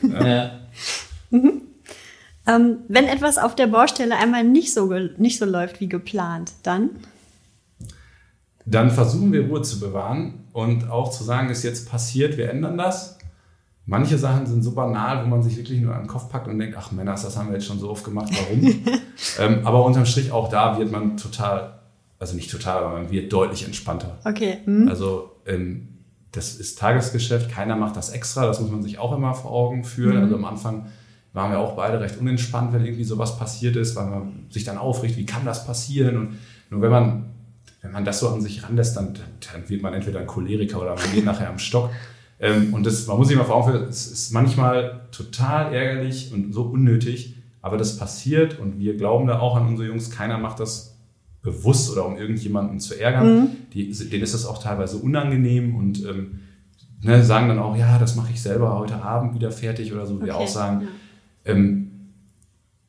[0.04, 0.52] ja.
[1.32, 1.62] Mhm.
[2.46, 6.92] Ähm, wenn etwas auf der Baustelle einmal nicht so, nicht so läuft wie geplant, dann?
[8.70, 12.78] Dann versuchen wir Ruhe zu bewahren und auch zu sagen, ist jetzt passiert, wir ändern
[12.78, 13.18] das
[13.90, 16.60] Manche Sachen sind so banal, wo man sich wirklich nur an den Kopf packt und
[16.60, 18.84] denkt, ach Männer, das haben wir jetzt schon so oft gemacht, warum?
[19.40, 21.80] ähm, aber unterm Strich auch da wird man total,
[22.20, 24.18] also nicht total, aber man wird deutlich entspannter.
[24.26, 24.58] Okay.
[24.66, 24.90] Mhm.
[24.90, 25.88] Also ähm,
[26.34, 29.86] das ist Tagesgeschäft, keiner macht das extra, das muss man sich auch immer vor Augen
[29.86, 30.18] führen.
[30.18, 30.24] Mhm.
[30.24, 30.88] Also am Anfang
[31.32, 34.78] waren wir auch beide recht unentspannt, wenn irgendwie sowas passiert ist, weil man sich dann
[34.78, 36.18] aufricht, wie kann das passieren?
[36.18, 36.38] Und
[36.72, 37.27] nur wenn man,
[37.88, 39.14] wenn man das so an sich ranlässt, dann,
[39.52, 41.90] dann wird man entweder ein Choleriker oder man geht nachher am Stock.
[42.38, 46.34] Ähm, und das, man muss sich mal vor Augen führen, es ist manchmal total ärgerlich
[46.34, 50.38] und so unnötig, aber das passiert und wir glauben da auch an unsere Jungs, keiner
[50.38, 50.98] macht das
[51.42, 53.40] bewusst oder um irgendjemanden zu ärgern.
[53.40, 53.48] Mhm.
[53.74, 56.40] Die, denen ist das auch teilweise unangenehm und ähm,
[57.02, 60.16] ne, sagen dann auch, ja, das mache ich selber heute Abend wieder fertig oder so.
[60.16, 60.26] Okay.
[60.26, 60.90] Wir auch sagen,
[61.46, 61.54] ja.
[61.54, 61.92] ähm,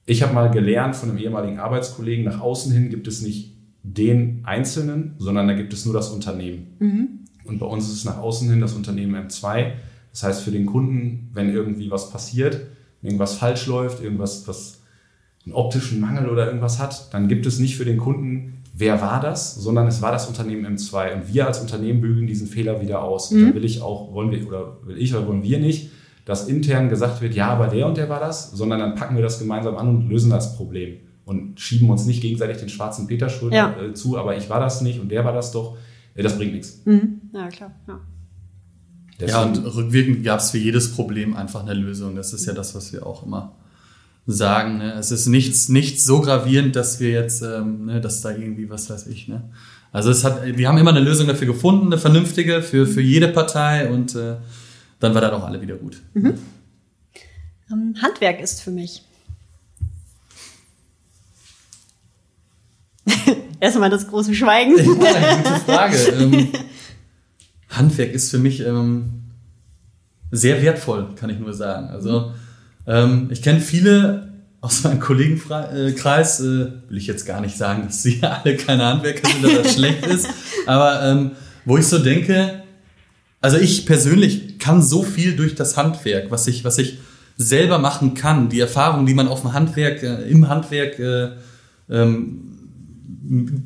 [0.06, 3.57] ich habe mal gelernt von einem ehemaligen Arbeitskollegen, nach außen hin gibt es nicht
[3.94, 6.76] den Einzelnen, sondern da gibt es nur das Unternehmen.
[6.78, 7.08] Mhm.
[7.44, 9.72] Und bei uns ist es nach außen hin das Unternehmen M2.
[10.12, 12.60] Das heißt, für den Kunden, wenn irgendwie was passiert,
[13.02, 14.82] irgendwas falsch läuft, irgendwas, was
[15.44, 19.20] einen optischen Mangel oder irgendwas hat, dann gibt es nicht für den Kunden, wer war
[19.20, 21.14] das, sondern es war das Unternehmen M2.
[21.14, 23.30] Und wir als Unternehmen bügeln diesen Fehler wieder aus.
[23.30, 23.44] Und mhm.
[23.46, 25.90] dann will ich auch, wollen wir, oder will ich oder wollen wir nicht,
[26.26, 29.22] dass intern gesagt wird, ja, aber der und der war das, sondern dann packen wir
[29.22, 30.98] das gemeinsam an und lösen das Problem
[31.28, 33.76] und schieben uns nicht gegenseitig den schwarzen Peter ja.
[33.78, 35.76] Äh, zu, aber ich war das nicht und der war das doch,
[36.14, 36.80] ja, das bringt nichts.
[36.86, 37.20] Mhm.
[37.34, 37.74] Ja, klar.
[37.86, 39.26] Ja.
[39.26, 42.16] ja, und rückwirkend gab es für jedes Problem einfach eine Lösung.
[42.16, 43.56] Das ist ja das, was wir auch immer
[44.26, 44.78] sagen.
[44.78, 44.94] Ne?
[44.94, 48.88] Es ist nichts, nichts so gravierend, dass wir jetzt, ähm, ne, dass da irgendwie, was
[48.88, 49.50] weiß ich, ne?
[49.92, 53.28] Also es hat, wir haben immer eine Lösung dafür gefunden, eine vernünftige für, für jede
[53.28, 54.36] Partei und äh,
[55.00, 56.02] dann war das auch alle wieder gut.
[56.14, 56.34] Mhm.
[57.70, 59.02] Um, Handwerk ist für mich
[63.60, 64.76] Erstmal das große Schweigen.
[64.76, 65.96] Ja, gute Frage.
[66.18, 66.48] ähm,
[67.68, 69.24] Handwerk ist für mich ähm,
[70.30, 71.88] sehr wertvoll, kann ich nur sagen.
[71.88, 72.32] Also
[72.86, 74.28] ähm, ich kenne viele
[74.60, 76.44] aus meinem Kollegenkreis, äh,
[76.88, 80.06] will ich jetzt gar nicht sagen, dass sie alle keine Handwerker sind, dass das schlecht
[80.06, 80.28] ist,
[80.66, 81.30] aber ähm,
[81.64, 82.62] wo ich so denke,
[83.40, 86.98] also ich persönlich kann so viel durch das Handwerk, was ich, was ich
[87.36, 91.30] selber machen kann, die Erfahrung, die man auf dem Handwerk, äh, im Handwerk äh,
[91.88, 92.57] ähm,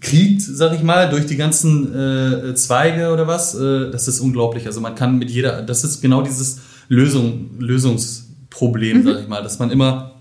[0.01, 4.67] kriegt, sag ich mal, durch die ganzen äh, Zweige oder was, äh, das ist unglaublich.
[4.67, 9.05] Also man kann mit jeder, das ist genau dieses Lösung, Lösungsproblem, mhm.
[9.05, 10.13] sag ich mal, dass man immer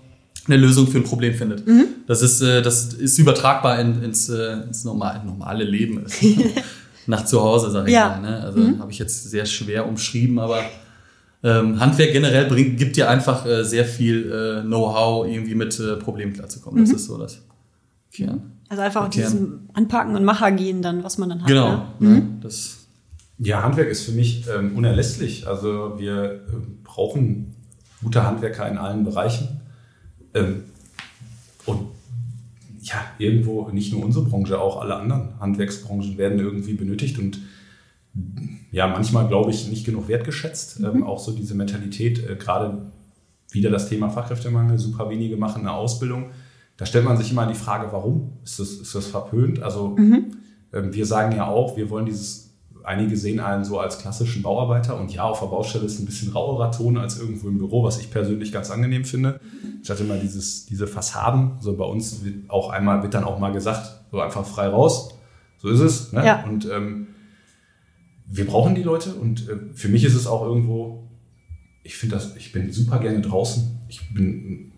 [0.46, 1.66] eine Lösung für ein Problem findet.
[1.66, 1.84] Mhm.
[2.06, 6.04] Das ist, äh, das ist übertragbar in, ins, äh, ins normale, normale Leben.
[7.06, 8.08] Nach zu Hause, sag ich ja.
[8.08, 8.20] mal.
[8.20, 8.40] Ne?
[8.40, 8.78] Also mhm.
[8.80, 10.64] habe ich jetzt sehr schwer umschrieben, aber
[11.44, 16.32] ähm, Handwerk generell bringt, gibt dir einfach äh, sehr viel äh, Know-how, irgendwie mit Problemen
[16.32, 16.80] klarzukommen.
[16.80, 16.96] Das mhm.
[16.96, 17.40] ist so das
[18.12, 18.52] Kern.
[18.72, 21.48] Also einfach diesem Anpacken und Macher gehen dann, was man dann hat.
[21.48, 21.88] Genau.
[21.98, 22.08] Ne?
[22.08, 22.40] Mhm.
[22.40, 22.86] Das
[23.36, 25.46] ja, Handwerk ist für mich ähm, unerlässlich.
[25.46, 26.38] Also wir äh,
[26.82, 27.54] brauchen
[28.02, 29.60] gute Handwerker in allen Bereichen.
[30.32, 30.62] Ähm,
[31.66, 31.80] und
[32.80, 37.40] ja, irgendwo nicht nur unsere Branche, auch alle anderen Handwerksbranchen werden irgendwie benötigt und
[38.70, 40.80] ja, manchmal glaube ich nicht genug wertgeschätzt.
[40.80, 40.86] Mhm.
[40.86, 42.90] Ähm, auch so diese Mentalität, äh, gerade
[43.50, 46.30] wieder das Thema Fachkräftemangel, super wenige machen eine Ausbildung.
[46.82, 48.32] Da stellt man sich immer die Frage, warum?
[48.42, 49.62] Ist das, ist das verpönt?
[49.62, 50.32] Also mhm.
[50.72, 54.98] ähm, wir sagen ja auch, wir wollen dieses, einige sehen einen so als klassischen Bauarbeiter
[54.98, 58.00] und ja, auf der Baustelle ist ein bisschen rauerer Ton als irgendwo im Büro, was
[58.00, 59.38] ich persönlich ganz angenehm finde.
[59.84, 63.52] Statt immer dieses, diese Fassaden, so bei uns wird auch einmal, wird dann auch mal
[63.52, 65.14] gesagt, so einfach frei raus.
[65.58, 66.12] So ist es.
[66.12, 66.26] Ne?
[66.26, 66.44] Ja.
[66.46, 67.06] Und ähm,
[68.26, 71.08] wir brauchen die Leute und äh, für mich ist es auch irgendwo,
[71.84, 73.78] ich finde das, ich bin super gerne draußen.
[73.88, 74.71] Ich bin,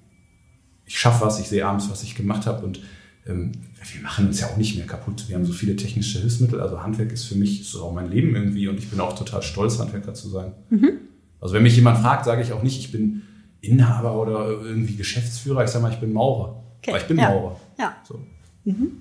[0.86, 2.80] ich schaffe was, ich sehe abends, was ich gemacht habe und
[3.26, 3.52] ähm,
[3.92, 5.24] wir machen uns ja auch nicht mehr kaputt.
[5.28, 6.60] Wir haben so viele technische Hilfsmittel.
[6.60, 9.42] Also Handwerk ist für mich ist auch mein Leben irgendwie und ich bin auch total
[9.42, 10.52] stolz, Handwerker zu sein.
[10.70, 10.92] Mhm.
[11.40, 13.22] Also wenn mich jemand fragt, sage ich auch nicht, ich bin
[13.60, 15.64] Inhaber oder irgendwie Geschäftsführer.
[15.64, 16.64] Ich sage mal, ich bin Maurer.
[16.78, 16.90] Okay.
[16.90, 17.28] Aber ich bin ja.
[17.28, 17.60] Maurer.
[17.78, 17.96] Ja.
[18.06, 18.20] So.
[18.64, 18.92] Mhm.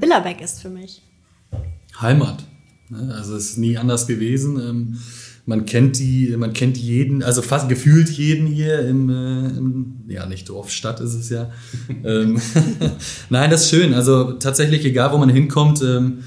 [0.00, 1.02] Billerbeck ist für mich
[1.98, 2.44] Heimat.
[2.90, 3.14] Ne?
[3.14, 4.98] Also es ist nie anders gewesen.
[5.48, 10.26] Man kennt die, man kennt jeden, also fast gefühlt jeden hier im, äh, im ja
[10.26, 11.50] nicht Dorf, Stadt ist es ja.
[12.04, 12.38] Ähm,
[13.30, 13.94] Nein, das ist schön.
[13.94, 16.18] Also tatsächlich, egal wo man hinkommt, ähm,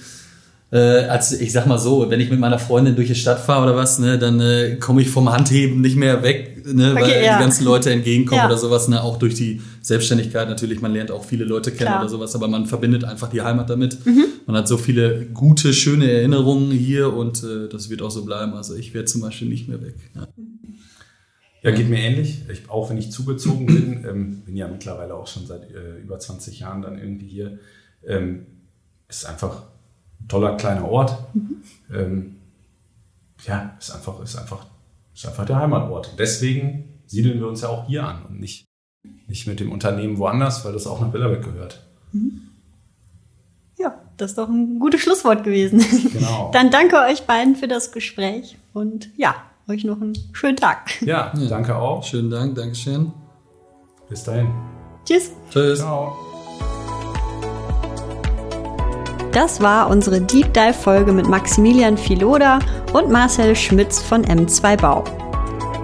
[0.71, 3.63] äh, als ich sag mal so, wenn ich mit meiner Freundin durch die Stadt fahre
[3.63, 7.23] oder was, ne, dann äh, komme ich vom Handheben nicht mehr weg, ne, okay, weil
[7.25, 7.37] ja.
[7.37, 8.47] die ganzen Leute entgegenkommen ja.
[8.47, 11.99] oder sowas, ne, auch durch die Selbstständigkeit natürlich, man lernt auch viele Leute kennen Klar.
[11.99, 14.05] oder sowas, aber man verbindet einfach die Heimat damit.
[14.05, 14.25] Mhm.
[14.45, 18.53] Man hat so viele gute, schöne Erinnerungen hier und äh, das wird auch so bleiben.
[18.53, 19.95] Also ich werde zum Beispiel nicht mehr weg.
[20.15, 20.27] Ja.
[21.63, 22.43] Ja, geht mir ähnlich.
[22.51, 26.17] Ich, auch wenn ich zugezogen bin, ähm, bin ja mittlerweile auch schon seit äh, über
[26.17, 27.59] 20 Jahren dann irgendwie hier,
[28.03, 28.47] ähm,
[29.07, 29.63] ist einfach
[30.27, 31.17] toller kleiner Ort.
[31.33, 31.63] Mhm.
[31.93, 32.35] Ähm,
[33.45, 34.65] ja, ist einfach, ist, einfach,
[35.13, 36.13] ist einfach der Heimatort.
[36.17, 38.65] Deswegen siedeln wir uns ja auch hier an und nicht,
[39.27, 41.81] nicht mit dem Unternehmen woanders, weil das auch nach Billerbeck gehört.
[42.13, 42.41] Mhm.
[43.77, 45.83] Ja, das ist doch ein gutes Schlusswort gewesen.
[46.13, 46.51] Genau.
[46.53, 49.35] Dann danke euch beiden für das Gespräch und ja,
[49.67, 51.01] euch noch einen schönen Tag.
[51.01, 52.03] Ja, danke auch.
[52.03, 53.11] Schönen Dank, Dankeschön.
[54.09, 54.49] Bis dahin.
[55.05, 55.31] Tschüss.
[55.49, 55.79] Tschüss.
[55.79, 56.30] Ciao.
[59.31, 62.59] Das war unsere Deep Dive Folge mit Maximilian Filoda
[62.93, 65.03] und Marcel Schmitz von M2 Bau.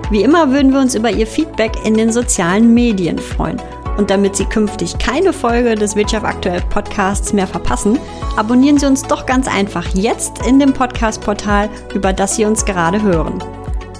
[0.09, 3.61] Wie immer würden wir uns über Ihr Feedback in den sozialen Medien freuen.
[3.97, 7.97] Und damit Sie künftig keine Folge des Wirtschaft aktuell Podcasts mehr verpassen,
[8.35, 13.01] abonnieren Sie uns doch ganz einfach jetzt in dem Podcast-Portal, über das Sie uns gerade
[13.01, 13.43] hören.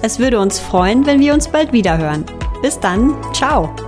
[0.02, 2.24] Es würde uns freuen, wenn wir uns bald wieder hören.
[2.62, 3.87] Bis dann, ciao!